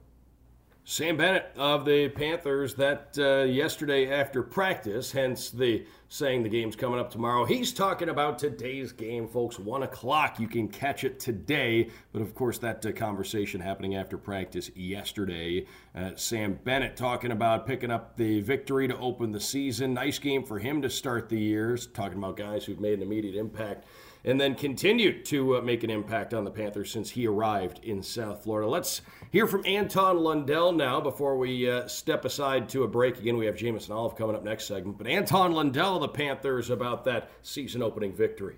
Sam 0.86 1.15
Bennett 1.17 1.51
of 1.55 1.86
the 1.86 2.10
Panthers 2.10 2.75
that 2.75 3.15
uh, 3.17 3.46
yesterday 3.46 4.12
after 4.12 4.43
practice, 4.43 5.12
hence 5.12 5.50
the 5.50 5.86
saying 6.13 6.43
the 6.43 6.50
game's 6.50 6.75
coming 6.75 7.00
up 7.00 7.10
tomorrow. 7.10 7.43
He's 7.43 7.74
talking 7.74 8.10
about 8.10 8.38
today's 8.38 8.91
game, 8.91 9.27
folks. 9.27 9.58
One 9.58 9.82
o'clock. 9.82 10.39
You 10.39 10.48
can 10.48 10.67
catch 10.67 11.03
it 11.03 11.20
today. 11.20 11.89
But 12.12 12.22
of 12.22 12.36
course, 12.36 12.60
that 12.60 12.86
uh, 12.86 12.91
conversation 12.91 13.60
happening 13.60 13.96
after 13.96 14.15
practice 14.15 14.70
yesterday. 14.75 15.65
Uh, 15.96 16.12
Sam 16.15 16.60
Bennett 16.63 16.96
talking 16.96 17.32
about 17.32 17.65
picking 17.65 17.89
up 17.89 18.15
the 18.15 18.41
victory 18.41 18.88
to 18.89 18.98
open 19.00 19.32
the 19.32 19.39
season. 19.39 19.96
Nice 19.96 20.20
game 20.20 20.43
for 20.43 20.60
him 20.60 20.84
to 20.84 20.89
start 20.89 21.29
the 21.29 21.39
year. 21.39 21.75
Talking 21.77 22.20
about 22.20 22.38
guys 22.38 22.63
who've 22.63 22.79
made 22.79 23.00
an 23.00 23.01
immediate 23.01 23.34
impact 23.34 23.88
and 24.24 24.39
then 24.39 24.53
continued 24.53 25.25
to 25.25 25.58
uh, 25.58 25.62
make 25.62 25.84
an 25.84 25.89
impact 25.89 26.36
on 26.36 26.43
the 26.43 26.51
Panthers 26.51 26.91
since 26.91 27.10
he 27.10 27.25
arrived 27.25 27.84
in 27.84 28.03
South 28.03 28.43
Florida. 28.43 28.70
Let's 28.70 29.01
hear 29.34 29.48
from 29.48 29.66
Anton 29.66 30.20
Lundell 30.20 30.72
now 30.72 31.02
before 31.02 31.38
we 31.38 31.70
uh, 31.70 31.88
step 31.88 32.24
aside 32.24 32.70
to 32.70 32.84
a 32.84 32.88
break. 32.88 33.18
Again, 33.18 33.36
we 33.36 33.48
have 33.48 33.58
Jameson 33.58 33.92
Olive 33.92 34.16
coming 34.16 34.36
up 34.36 34.44
next 34.44 34.66
segment. 34.68 34.98
But 35.00 35.08
Anton 35.08 35.54
Lundell, 35.54 36.00
the 36.00 36.08
Panthers, 36.08 36.70
about 36.70 37.04
that 37.06 37.30
season 37.42 37.82
opening 37.82 38.13
victory. 38.13 38.56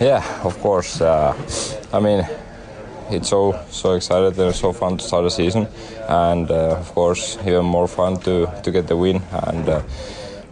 Yeah, 0.00 0.22
of 0.44 0.56
course. 0.60 1.00
Uh, 1.00 1.34
I 1.92 1.98
mean, 1.98 2.26
it's 3.10 3.28
so 3.28 3.60
so 3.70 3.94
excited 3.94 4.38
and 4.38 4.54
so 4.54 4.72
fun 4.72 4.98
to 4.98 5.04
start 5.04 5.24
the 5.24 5.30
season, 5.30 5.66
and 6.08 6.50
uh, 6.50 6.76
of 6.76 6.94
course 6.94 7.36
even 7.40 7.64
more 7.64 7.88
fun 7.88 8.18
to 8.20 8.46
to 8.62 8.70
get 8.70 8.86
the 8.86 8.96
win. 8.96 9.22
And 9.32 9.68
uh, 9.68 9.82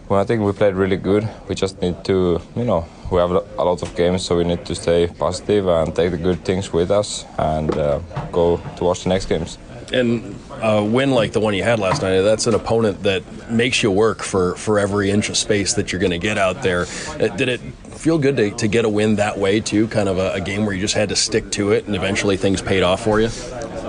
well, 0.08 0.20
I 0.20 0.24
think 0.24 0.42
we 0.42 0.52
played 0.52 0.74
really 0.74 0.96
good. 0.96 1.28
We 1.48 1.54
just 1.54 1.80
need 1.80 2.02
to, 2.04 2.40
you 2.56 2.64
know, 2.64 2.86
we 3.10 3.18
have 3.18 3.30
a 3.30 3.64
lot 3.64 3.82
of 3.82 3.94
games, 3.94 4.24
so 4.24 4.36
we 4.36 4.44
need 4.44 4.64
to 4.66 4.74
stay 4.74 5.06
positive 5.06 5.68
and 5.68 5.94
take 5.94 6.10
the 6.10 6.16
good 6.16 6.44
things 6.44 6.72
with 6.72 6.90
us 6.90 7.24
and 7.38 7.76
uh, 7.76 7.98
go 8.32 8.60
towards 8.76 9.04
the 9.04 9.08
next 9.08 9.26
games. 9.26 9.58
And 9.92 10.34
a 10.62 10.82
win 10.82 11.12
like 11.12 11.32
the 11.32 11.40
one 11.40 11.54
you 11.54 11.62
had 11.62 11.78
last 11.78 12.02
night, 12.02 12.20
that's 12.22 12.46
an 12.46 12.54
opponent 12.54 13.04
that 13.04 13.22
makes 13.50 13.82
you 13.82 13.90
work 13.90 14.22
for, 14.22 14.56
for 14.56 14.80
every 14.80 15.10
inch 15.10 15.28
of 15.28 15.36
space 15.36 15.74
that 15.74 15.92
you're 15.92 16.00
going 16.00 16.10
to 16.10 16.18
get 16.18 16.38
out 16.38 16.62
there. 16.62 16.86
Uh, 17.20 17.28
did 17.36 17.48
it 17.48 17.60
feel 17.60 18.18
good 18.18 18.36
to, 18.36 18.50
to 18.52 18.66
get 18.66 18.84
a 18.84 18.88
win 18.88 19.16
that 19.16 19.38
way, 19.38 19.60
too? 19.60 19.86
Kind 19.86 20.08
of 20.08 20.18
a, 20.18 20.32
a, 20.32 20.40
game 20.40 20.66
where 20.66 20.74
you 20.74 20.80
just 20.80 20.94
had 20.94 21.08
to 21.10 21.16
stick 21.16 21.52
to 21.52 21.72
it 21.72 21.86
and 21.86 21.94
eventually 21.94 22.36
things 22.36 22.60
paid 22.60 22.82
off 22.82 23.04
for 23.04 23.20
you? 23.20 23.28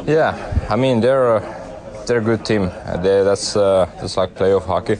Yeah, 0.05 0.67
I 0.69 0.75
mean, 0.75 1.01
they're 1.01 1.37
a, 1.37 2.03
they're 2.05 2.19
a 2.19 2.23
good 2.23 2.45
team. 2.45 2.69
They, 3.01 3.23
that's, 3.23 3.55
uh, 3.55 3.89
that's 3.99 4.17
like 4.17 4.35
playoff 4.35 4.65
hockey. 4.65 4.97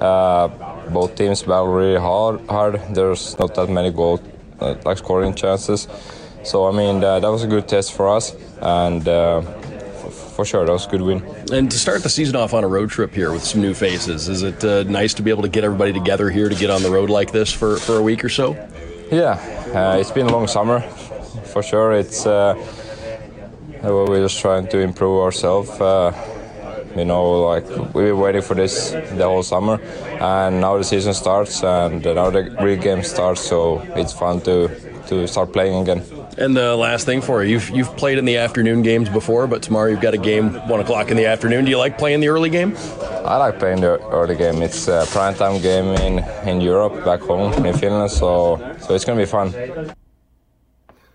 Uh, 0.00 0.48
both 0.92 1.14
teams 1.14 1.42
battle 1.42 1.68
really 1.68 2.00
hard. 2.00 2.40
Hard. 2.48 2.80
There's 2.90 3.38
not 3.38 3.54
that 3.54 3.68
many 3.68 3.90
goal, 3.90 4.20
uh, 4.60 4.74
like 4.84 4.98
scoring 4.98 5.34
chances. 5.34 5.88
So 6.42 6.66
I 6.68 6.72
mean, 6.72 7.00
that 7.00 7.22
was 7.22 7.44
a 7.44 7.46
good 7.46 7.68
test 7.68 7.92
for 7.92 8.08
us, 8.08 8.34
and 8.60 9.06
uh, 9.06 9.42
for 10.36 10.44
sure, 10.44 10.64
that 10.64 10.72
was 10.72 10.86
a 10.86 10.90
good 10.90 11.02
win. 11.02 11.22
And 11.52 11.70
to 11.70 11.78
start 11.78 12.02
the 12.02 12.08
season 12.08 12.36
off 12.36 12.54
on 12.54 12.64
a 12.64 12.68
road 12.68 12.90
trip 12.90 13.12
here 13.12 13.30
with 13.30 13.44
some 13.44 13.60
new 13.60 13.74
faces, 13.74 14.28
is 14.28 14.42
it 14.42 14.64
uh, 14.64 14.84
nice 14.84 15.12
to 15.14 15.22
be 15.22 15.30
able 15.30 15.42
to 15.42 15.48
get 15.48 15.64
everybody 15.64 15.92
together 15.92 16.30
here 16.30 16.48
to 16.48 16.54
get 16.54 16.70
on 16.70 16.82
the 16.82 16.90
road 16.90 17.10
like 17.10 17.30
this 17.30 17.52
for, 17.52 17.76
for 17.76 17.98
a 17.98 18.02
week 18.02 18.24
or 18.24 18.30
so? 18.30 18.52
Yeah, 19.12 19.32
uh, 19.74 19.98
it's 19.98 20.10
been 20.10 20.26
a 20.28 20.32
long 20.32 20.46
summer, 20.46 20.80
for 21.52 21.62
sure. 21.62 21.92
It's 21.92 22.24
uh, 22.24 22.54
we're 23.82 24.22
just 24.22 24.40
trying 24.40 24.68
to 24.68 24.78
improve 24.78 25.20
ourselves. 25.20 25.70
You 26.96 27.04
know, 27.04 27.42
like 27.42 27.66
we 27.94 28.04
were 28.04 28.16
waiting 28.16 28.42
for 28.42 28.54
this 28.54 28.90
the 28.90 29.24
whole 29.24 29.42
summer, 29.42 29.80
and 30.20 30.60
now 30.60 30.76
the 30.76 30.84
season 30.84 31.14
starts, 31.14 31.62
and 31.62 32.04
now 32.04 32.30
the 32.30 32.56
real 32.60 32.80
game 32.80 33.02
starts. 33.02 33.40
So 33.40 33.80
it's 33.94 34.12
fun 34.12 34.40
to 34.42 34.68
to 35.08 35.26
start 35.26 35.52
playing 35.52 35.82
again. 35.82 36.02
And 36.38 36.56
the 36.56 36.76
last 36.76 37.04
thing 37.04 37.20
for 37.20 37.42
you, 37.42 37.52
you've, 37.52 37.70
you've 37.70 37.96
played 37.96 38.16
in 38.16 38.24
the 38.24 38.36
afternoon 38.36 38.82
games 38.82 39.08
before, 39.08 39.46
but 39.46 39.62
tomorrow 39.62 39.90
you've 39.90 40.00
got 40.00 40.14
a 40.14 40.18
game 40.18 40.54
one 40.68 40.80
o'clock 40.80 41.10
in 41.10 41.16
the 41.16 41.26
afternoon. 41.26 41.64
Do 41.64 41.70
you 41.70 41.78
like 41.78 41.98
playing 41.98 42.20
the 42.20 42.28
early 42.28 42.48
game? 42.48 42.76
I 43.24 43.36
like 43.36 43.58
playing 43.58 43.80
the 43.80 43.98
early 44.08 44.36
game. 44.36 44.62
It's 44.62 44.88
a 44.88 45.04
prime 45.10 45.34
time 45.34 45.60
game 45.60 45.86
in, 46.00 46.24
in 46.48 46.60
Europe, 46.60 47.04
back 47.04 47.20
home 47.20 47.52
in 47.66 47.76
Finland, 47.76 48.10
so 48.10 48.56
so 48.80 48.94
it's 48.94 49.04
gonna 49.04 49.20
be 49.20 49.26
fun. 49.26 49.52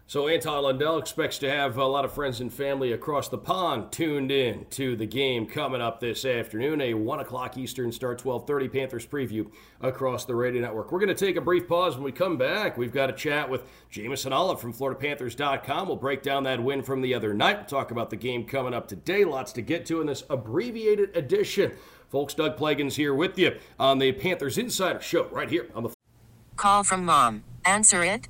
So 0.07 0.27
Anton 0.27 0.61
Lundell 0.61 0.99
expects 0.99 1.39
to 1.39 1.49
have 1.49 1.77
a 1.77 1.85
lot 1.85 2.05
of 2.05 2.13
friends 2.13 2.39
and 2.39 2.53
family 2.53 2.91
across 2.91 3.27
the 3.27 3.39
pond 3.39 3.91
tuned 3.91 4.31
in 4.31 4.67
to 4.69 4.95
the 4.95 5.07
game 5.07 5.47
coming 5.47 5.81
up 5.81 5.99
this 5.99 6.23
afternoon. 6.25 6.79
A 6.79 6.93
one 6.93 7.19
o'clock 7.19 7.57
Eastern 7.57 7.91
start, 7.91 8.19
twelve 8.19 8.45
thirty 8.45 8.69
Panthers 8.69 9.07
preview 9.07 9.49
across 9.81 10.23
the 10.25 10.35
radio 10.35 10.61
network. 10.61 10.91
We're 10.91 10.99
going 10.99 11.09
to 11.09 11.15
take 11.15 11.37
a 11.37 11.41
brief 11.41 11.67
pause 11.67 11.95
when 11.95 12.03
we 12.03 12.11
come 12.11 12.37
back. 12.37 12.77
We've 12.77 12.93
got 12.93 13.09
a 13.09 13.13
chat 13.13 13.49
with 13.49 13.63
Jameson 13.89 14.31
Olive 14.31 14.61
from 14.61 14.73
FloridaPanthers.com. 14.73 15.87
We'll 15.87 15.97
break 15.97 16.21
down 16.21 16.43
that 16.43 16.61
win 16.61 16.83
from 16.83 17.01
the 17.01 17.15
other 17.15 17.33
night. 17.33 17.57
We'll 17.57 17.65
talk 17.65 17.89
about 17.89 18.11
the 18.11 18.15
game 18.15 18.45
coming 18.45 18.75
up 18.75 18.87
today. 18.87 19.25
Lots 19.25 19.53
to 19.53 19.63
get 19.63 19.87
to 19.87 20.01
in 20.01 20.07
this 20.07 20.23
abbreviated 20.29 21.17
edition. 21.17 21.71
Folks, 22.09 22.35
Doug 22.35 22.57
Plagens 22.57 22.93
here 22.93 23.15
with 23.15 23.39
you 23.39 23.57
on 23.79 23.97
the 23.97 24.11
Panthers 24.11 24.59
Insider 24.59 25.01
Show 25.01 25.25
right 25.29 25.49
here 25.49 25.67
on 25.73 25.81
the. 25.81 25.89
Call 26.57 26.83
from 26.83 27.05
mom. 27.05 27.43
Answer 27.65 28.03
it. 28.03 28.29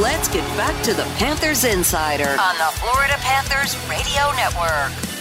Let's 0.00 0.26
get 0.28 0.44
back 0.56 0.82
to 0.84 0.94
the 0.94 1.02
Panthers 1.18 1.64
Insider 1.64 2.30
on 2.30 2.56
the 2.56 2.72
Florida 2.80 3.14
Panthers 3.18 3.76
Radio 3.90 4.32
Network. 4.36 5.11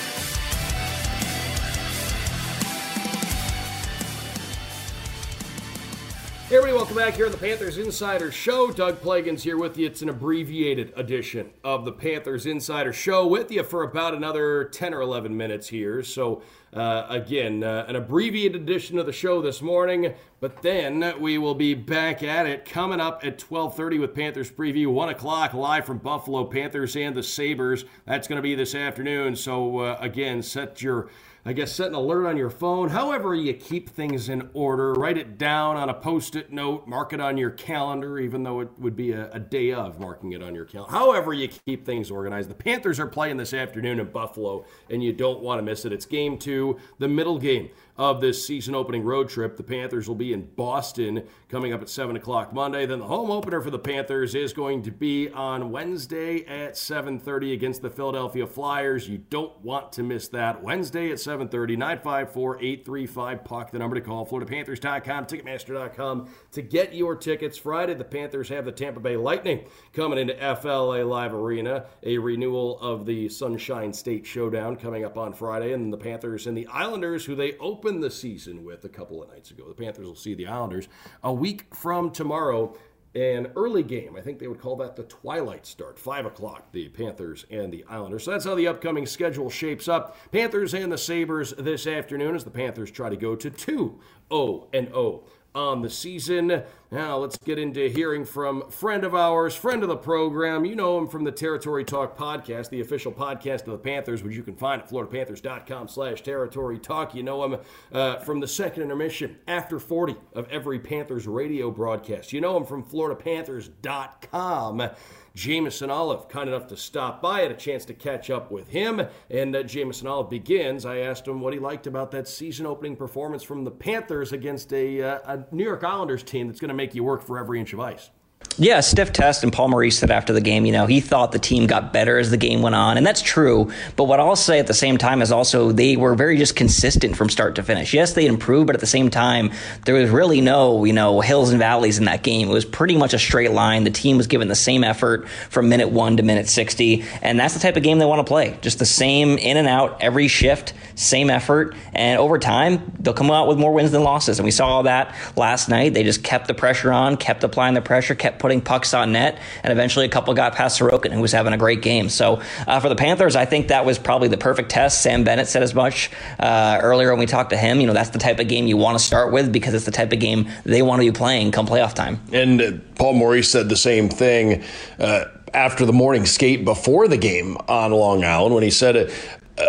Hey 6.51 6.57
everybody, 6.57 6.77
welcome 6.77 6.97
back 6.97 7.13
here 7.13 7.27
on 7.27 7.31
the 7.31 7.37
Panthers 7.37 7.77
Insider 7.77 8.29
Show. 8.29 8.71
Doug 8.73 8.99
Plagens 8.99 9.39
here 9.39 9.57
with 9.57 9.77
you. 9.77 9.87
It's 9.87 10.01
an 10.01 10.09
abbreviated 10.09 10.91
edition 10.97 11.51
of 11.63 11.85
the 11.85 11.93
Panthers 11.93 12.45
Insider 12.45 12.91
Show 12.91 13.25
with 13.25 13.53
you 13.53 13.63
for 13.63 13.83
about 13.83 14.13
another 14.13 14.65
10 14.65 14.93
or 14.93 14.99
11 14.99 15.37
minutes 15.37 15.69
here. 15.69 16.03
So 16.03 16.41
uh, 16.73 17.05
again, 17.07 17.63
uh, 17.63 17.85
an 17.87 17.95
abbreviated 17.95 18.63
edition 18.63 18.99
of 18.99 19.05
the 19.05 19.13
show 19.13 19.41
this 19.41 19.61
morning, 19.61 20.13
but 20.41 20.61
then 20.61 21.21
we 21.21 21.37
will 21.37 21.55
be 21.55 21.73
back 21.73 22.21
at 22.21 22.45
it 22.45 22.65
coming 22.65 22.99
up 22.99 23.23
at 23.23 23.39
12:30 23.39 24.01
with 24.01 24.13
Panthers 24.13 24.51
preview, 24.51 24.87
one 24.87 25.07
o'clock 25.07 25.53
live 25.53 25.85
from 25.85 25.99
Buffalo. 25.99 26.43
Panthers 26.43 26.97
and 26.97 27.15
the 27.15 27.23
Sabres. 27.23 27.85
That's 28.05 28.27
going 28.27 28.35
to 28.35 28.41
be 28.41 28.55
this 28.55 28.75
afternoon. 28.75 29.37
So 29.37 29.79
uh, 29.79 29.97
again, 30.01 30.43
set 30.43 30.81
your 30.81 31.07
I 31.43 31.53
guess 31.53 31.71
set 31.71 31.87
an 31.87 31.95
alert 31.95 32.27
on 32.27 32.37
your 32.37 32.51
phone. 32.51 32.89
However, 32.89 33.33
you 33.33 33.53
keep 33.55 33.89
things 33.89 34.29
in 34.29 34.49
order. 34.53 34.93
Write 34.93 35.17
it 35.17 35.39
down 35.39 35.75
on 35.75 35.89
a 35.89 35.93
post 35.93 36.35
it 36.35 36.51
note, 36.51 36.87
mark 36.87 37.13
it 37.13 37.19
on 37.19 37.35
your 37.35 37.49
calendar, 37.49 38.19
even 38.19 38.43
though 38.43 38.59
it 38.59 38.69
would 38.77 38.95
be 38.95 39.11
a, 39.11 39.31
a, 39.31 39.39
day 39.39 39.73
of 39.73 39.99
marking 39.99 40.33
it 40.33 40.43
on 40.43 40.53
your 40.53 40.65
calendar. 40.65 40.91
However, 40.91 41.33
you 41.33 41.47
keep 41.47 41.83
things 41.83 42.11
organized. 42.11 42.49
The 42.49 42.55
Panthers 42.55 42.99
are 42.99 43.07
playing 43.07 43.37
this 43.37 43.55
afternoon 43.55 43.99
in 43.99 44.11
Buffalo, 44.11 44.65
and 44.91 45.03
you 45.03 45.13
don't 45.13 45.41
want 45.41 45.57
to 45.57 45.63
miss 45.63 45.83
it. 45.83 45.91
It's 45.91 46.05
game 46.05 46.37
two, 46.37 46.77
the 46.99 47.07
middle 47.07 47.39
game 47.39 47.71
of 47.97 48.21
this 48.21 48.45
season 48.45 48.75
opening 48.75 49.03
road 49.03 49.29
trip. 49.29 49.57
The 49.57 49.63
Panthers 49.63 50.07
will 50.07 50.15
be 50.15 50.33
in 50.33 50.49
Boston 50.55 51.27
coming 51.49 51.73
up 51.73 51.81
at 51.81 51.89
7 51.89 52.15
o'clock 52.15 52.53
Monday. 52.53 52.85
Then 52.85 52.99
the 52.99 53.05
home 53.05 53.29
opener 53.29 53.61
for 53.61 53.69
the 53.69 53.79
Panthers 53.79 54.33
is 54.35 54.53
going 54.53 54.83
to 54.83 54.91
be 54.91 55.29
on 55.29 55.71
Wednesday 55.71 56.45
at 56.45 56.73
7.30 56.73 57.53
against 57.53 57.81
the 57.81 57.89
Philadelphia 57.89 58.47
Flyers. 58.47 59.09
You 59.09 59.17
don't 59.17 59.59
want 59.61 59.91
to 59.93 60.03
miss 60.03 60.29
that. 60.29 60.63
Wednesday 60.63 61.11
at 61.11 61.17
7.30, 61.17 61.77
954-835-PUCK, 62.01 63.71
the 63.71 63.79
number 63.79 63.95
to 63.95 64.01
call. 64.01 64.25
FloridaPanthers.com, 64.25 65.25
Ticketmaster.com 65.25 66.29
to 66.51 66.61
get 66.61 66.95
your 66.95 67.15
tickets. 67.15 67.57
Friday, 67.57 67.93
the 67.93 68.03
Panthers 68.03 68.49
have 68.49 68.65
the 68.65 68.71
Tampa 68.71 68.99
Bay 68.99 69.17
Lightning 69.17 69.65
coming 69.93 70.17
into 70.17 70.35
FLA 70.55 71.03
Live 71.03 71.33
Arena. 71.33 71.85
A 72.03 72.17
renewal 72.17 72.79
of 72.79 73.05
the 73.05 73.29
Sunshine 73.29 73.93
State 73.93 74.25
Showdown 74.25 74.75
coming 74.77 75.03
up 75.03 75.17
on 75.17 75.33
Friday. 75.33 75.73
And 75.73 75.91
the 75.91 75.97
Panthers 75.97 76.47
and 76.47 76.57
the 76.57 76.67
Islanders, 76.67 77.25
who 77.25 77.35
they 77.35 77.57
open 77.57 77.80
opened 77.81 78.03
the 78.03 78.11
season 78.11 78.63
with 78.63 78.85
a 78.85 78.89
couple 78.89 79.23
of 79.23 79.29
nights 79.29 79.49
ago. 79.49 79.67
The 79.67 79.73
Panthers 79.73 80.05
will 80.05 80.13
see 80.13 80.35
the 80.35 80.45
Islanders 80.45 80.87
a 81.23 81.33
week 81.33 81.73
from 81.73 82.11
tomorrow. 82.11 82.77
An 83.15 83.51
early 83.55 83.81
game, 83.81 84.15
I 84.15 84.21
think 84.21 84.37
they 84.37 84.47
would 84.47 84.61
call 84.61 84.75
that 84.77 84.95
the 84.95 85.03
twilight 85.03 85.65
start, 85.65 85.97
5 85.97 86.27
o'clock, 86.27 86.71
the 86.71 86.89
Panthers 86.89 87.45
and 87.49 87.73
the 87.73 87.83
Islanders. 87.89 88.23
So 88.23 88.31
that's 88.31 88.45
how 88.45 88.53
the 88.53 88.67
upcoming 88.67 89.07
schedule 89.07 89.49
shapes 89.49 89.87
up. 89.87 90.15
Panthers 90.31 90.75
and 90.75 90.91
the 90.91 90.97
Sabres 90.97 91.53
this 91.57 91.87
afternoon 91.87 92.35
as 92.35 92.43
the 92.43 92.51
Panthers 92.51 92.91
try 92.91 93.09
to 93.09 93.17
go 93.17 93.35
to 93.35 93.49
2 93.49 93.99
0 94.31 94.67
and 94.73 94.87
0 94.89 95.23
on 95.53 95.81
the 95.81 95.89
season. 95.89 96.63
Now 96.91 97.17
let's 97.17 97.37
get 97.37 97.57
into 97.57 97.89
hearing 97.89 98.25
from 98.25 98.69
friend 98.69 99.03
of 99.03 99.15
ours, 99.15 99.55
friend 99.55 99.83
of 99.83 99.89
the 99.89 99.97
program. 99.97 100.65
You 100.65 100.75
know 100.75 100.97
him 100.97 101.07
from 101.07 101.23
the 101.23 101.31
Territory 101.31 101.85
Talk 101.85 102.17
podcast, 102.17 102.69
the 102.69 102.81
official 102.81 103.11
podcast 103.11 103.61
of 103.61 103.67
the 103.67 103.77
Panthers, 103.77 104.23
which 104.23 104.35
you 104.35 104.43
can 104.43 104.55
find 104.55 104.81
at 104.81 104.89
floridapanthers.com 104.89 105.87
slash 105.87 106.21
territory 106.21 106.79
talk. 106.79 107.15
You 107.15 107.23
know 107.23 107.43
him 107.45 107.57
uh, 107.93 108.17
from 108.17 108.39
the 108.39 108.47
second 108.47 108.83
intermission 108.83 109.37
after 109.47 109.79
40 109.79 110.15
of 110.33 110.49
every 110.49 110.79
Panthers 110.79 111.27
radio 111.27 111.71
broadcast. 111.71 112.33
You 112.33 112.41
know 112.41 112.57
him 112.57 112.65
from 112.65 112.83
floridapanthers.com. 112.83 114.89
Jameson 115.33 115.89
Olive, 115.89 116.27
kind 116.27 116.49
enough 116.49 116.67
to 116.67 116.77
stop 116.77 117.21
by. 117.21 117.41
Had 117.41 117.51
a 117.51 117.55
chance 117.55 117.85
to 117.85 117.93
catch 117.93 118.29
up 118.29 118.51
with 118.51 118.67
him. 118.67 119.01
And 119.29 119.55
uh, 119.55 119.63
Jameson 119.63 120.07
Olive 120.07 120.29
begins. 120.29 120.85
I 120.85 120.97
asked 120.97 121.27
him 121.27 121.39
what 121.39 121.53
he 121.53 121.59
liked 121.59 121.87
about 121.87 122.11
that 122.11 122.27
season 122.27 122.65
opening 122.65 122.95
performance 122.95 123.43
from 123.43 123.63
the 123.63 123.71
Panthers 123.71 124.33
against 124.33 124.73
a, 124.73 125.01
uh, 125.01 125.19
a 125.25 125.55
New 125.55 125.63
York 125.63 125.83
Islanders 125.83 126.23
team 126.23 126.47
that's 126.47 126.59
going 126.59 126.69
to 126.69 126.75
make 126.75 126.93
you 126.93 127.03
work 127.03 127.23
for 127.23 127.39
every 127.39 127.59
inch 127.59 127.73
of 127.73 127.79
ice. 127.79 128.09
Yeah, 128.57 128.81
stiff 128.81 129.13
test. 129.13 129.43
And 129.43 129.51
Paul 129.51 129.69
Maurice 129.69 129.97
said 129.97 130.11
after 130.11 130.33
the 130.33 130.41
game, 130.41 130.65
you 130.65 130.71
know, 130.71 130.85
he 130.85 130.99
thought 130.99 131.31
the 131.31 131.39
team 131.39 131.67
got 131.67 131.93
better 131.93 132.17
as 132.17 132.31
the 132.31 132.37
game 132.37 132.61
went 132.61 132.75
on. 132.75 132.97
And 132.97 133.05
that's 133.05 133.21
true. 133.21 133.71
But 133.95 134.05
what 134.05 134.19
I'll 134.19 134.35
say 134.35 134.59
at 134.59 134.67
the 134.67 134.73
same 134.73 134.97
time 134.97 135.21
is 135.21 135.31
also 135.31 135.71
they 135.71 135.95
were 135.95 136.15
very 136.15 136.37
just 136.37 136.55
consistent 136.55 137.15
from 137.15 137.29
start 137.29 137.55
to 137.55 137.63
finish. 137.63 137.93
Yes, 137.93 138.13
they 138.13 138.25
improved, 138.25 138.67
but 138.67 138.75
at 138.75 138.81
the 138.81 138.87
same 138.87 139.09
time, 139.09 139.51
there 139.85 139.95
was 139.95 140.09
really 140.09 140.41
no, 140.41 140.83
you 140.83 140.93
know, 140.93 141.21
hills 141.21 141.51
and 141.51 141.59
valleys 141.59 141.97
in 141.97 142.05
that 142.05 142.23
game. 142.23 142.49
It 142.49 142.53
was 142.53 142.65
pretty 142.65 142.97
much 142.97 143.13
a 143.13 143.19
straight 143.19 143.51
line. 143.51 143.83
The 143.83 143.89
team 143.89 144.17
was 144.17 144.27
given 144.27 144.47
the 144.47 144.55
same 144.55 144.83
effort 144.83 145.29
from 145.49 145.69
minute 145.69 145.89
one 145.89 146.17
to 146.17 146.23
minute 146.23 146.49
60. 146.49 147.05
And 147.21 147.39
that's 147.39 147.53
the 147.53 147.59
type 147.59 147.77
of 147.77 147.83
game 147.83 147.99
they 147.99 148.05
want 148.05 148.19
to 148.19 148.29
play. 148.29 148.57
Just 148.61 148.79
the 148.79 148.85
same 148.85 149.37
in 149.37 149.57
and 149.57 149.67
out 149.67 149.97
every 150.01 150.27
shift, 150.27 150.73
same 150.95 151.29
effort. 151.29 151.75
And 151.93 152.19
over 152.19 152.37
time, 152.37 152.91
they'll 152.99 153.13
come 153.13 153.31
out 153.31 153.47
with 153.47 153.57
more 153.57 153.73
wins 153.73 153.91
than 153.91 154.03
losses. 154.03 154.39
And 154.39 154.45
we 154.45 154.51
saw 154.51 154.81
that 154.81 155.15
last 155.37 155.69
night. 155.69 155.93
They 155.93 156.03
just 156.03 156.23
kept 156.23 156.47
the 156.47 156.53
pressure 156.53 156.91
on, 156.91 157.17
kept 157.17 157.43
applying 157.43 157.75
the 157.75 157.81
pressure, 157.81 158.13
kept 158.13 158.39
putting 158.39 158.50
pucks 158.59 158.93
on 158.93 159.13
net, 159.13 159.39
and 159.63 159.71
eventually 159.71 160.05
a 160.05 160.09
couple 160.09 160.33
got 160.33 160.55
past 160.55 160.79
Sorokin, 160.79 161.13
who 161.13 161.21
was 161.21 161.31
having 161.31 161.53
a 161.53 161.57
great 161.57 161.81
game. 161.81 162.09
So 162.09 162.41
uh, 162.67 162.79
for 162.81 162.89
the 162.89 162.95
Panthers, 162.95 163.37
I 163.37 163.45
think 163.45 163.69
that 163.69 163.85
was 163.85 163.97
probably 163.97 164.27
the 164.27 164.37
perfect 164.37 164.69
test. 164.69 165.01
Sam 165.01 165.23
Bennett 165.23 165.47
said 165.47 165.63
as 165.63 165.73
much 165.73 166.09
uh, 166.39 166.79
earlier 166.81 167.11
when 167.11 167.19
we 167.19 167.25
talked 167.27 167.51
to 167.51 167.57
him. 167.57 167.79
You 167.79 167.87
know, 167.87 167.93
that's 167.93 168.09
the 168.09 168.19
type 168.19 168.39
of 168.39 168.49
game 168.49 168.67
you 168.67 168.75
want 168.75 168.97
to 168.97 169.03
start 169.03 169.31
with 169.31 169.53
because 169.53 169.73
it's 169.73 169.85
the 169.85 169.91
type 169.91 170.11
of 170.11 170.19
game 170.19 170.49
they 170.65 170.81
want 170.81 171.01
to 171.01 171.09
be 171.09 171.15
playing 171.15 171.51
come 171.51 171.67
playoff 171.67 171.93
time. 171.93 172.19
And 172.33 172.61
uh, 172.61 172.71
Paul 172.95 173.13
Maurice 173.13 173.49
said 173.49 173.69
the 173.69 173.77
same 173.77 174.09
thing 174.09 174.63
uh, 174.99 175.25
after 175.53 175.85
the 175.85 175.93
morning 175.93 176.25
skate 176.25 176.65
before 176.65 177.07
the 177.07 177.17
game 177.17 177.57
on 177.67 177.91
Long 177.91 178.23
Island 178.23 178.55
when 178.55 178.63
he 178.63 178.71
said 178.71 178.95
uh, 178.95 179.09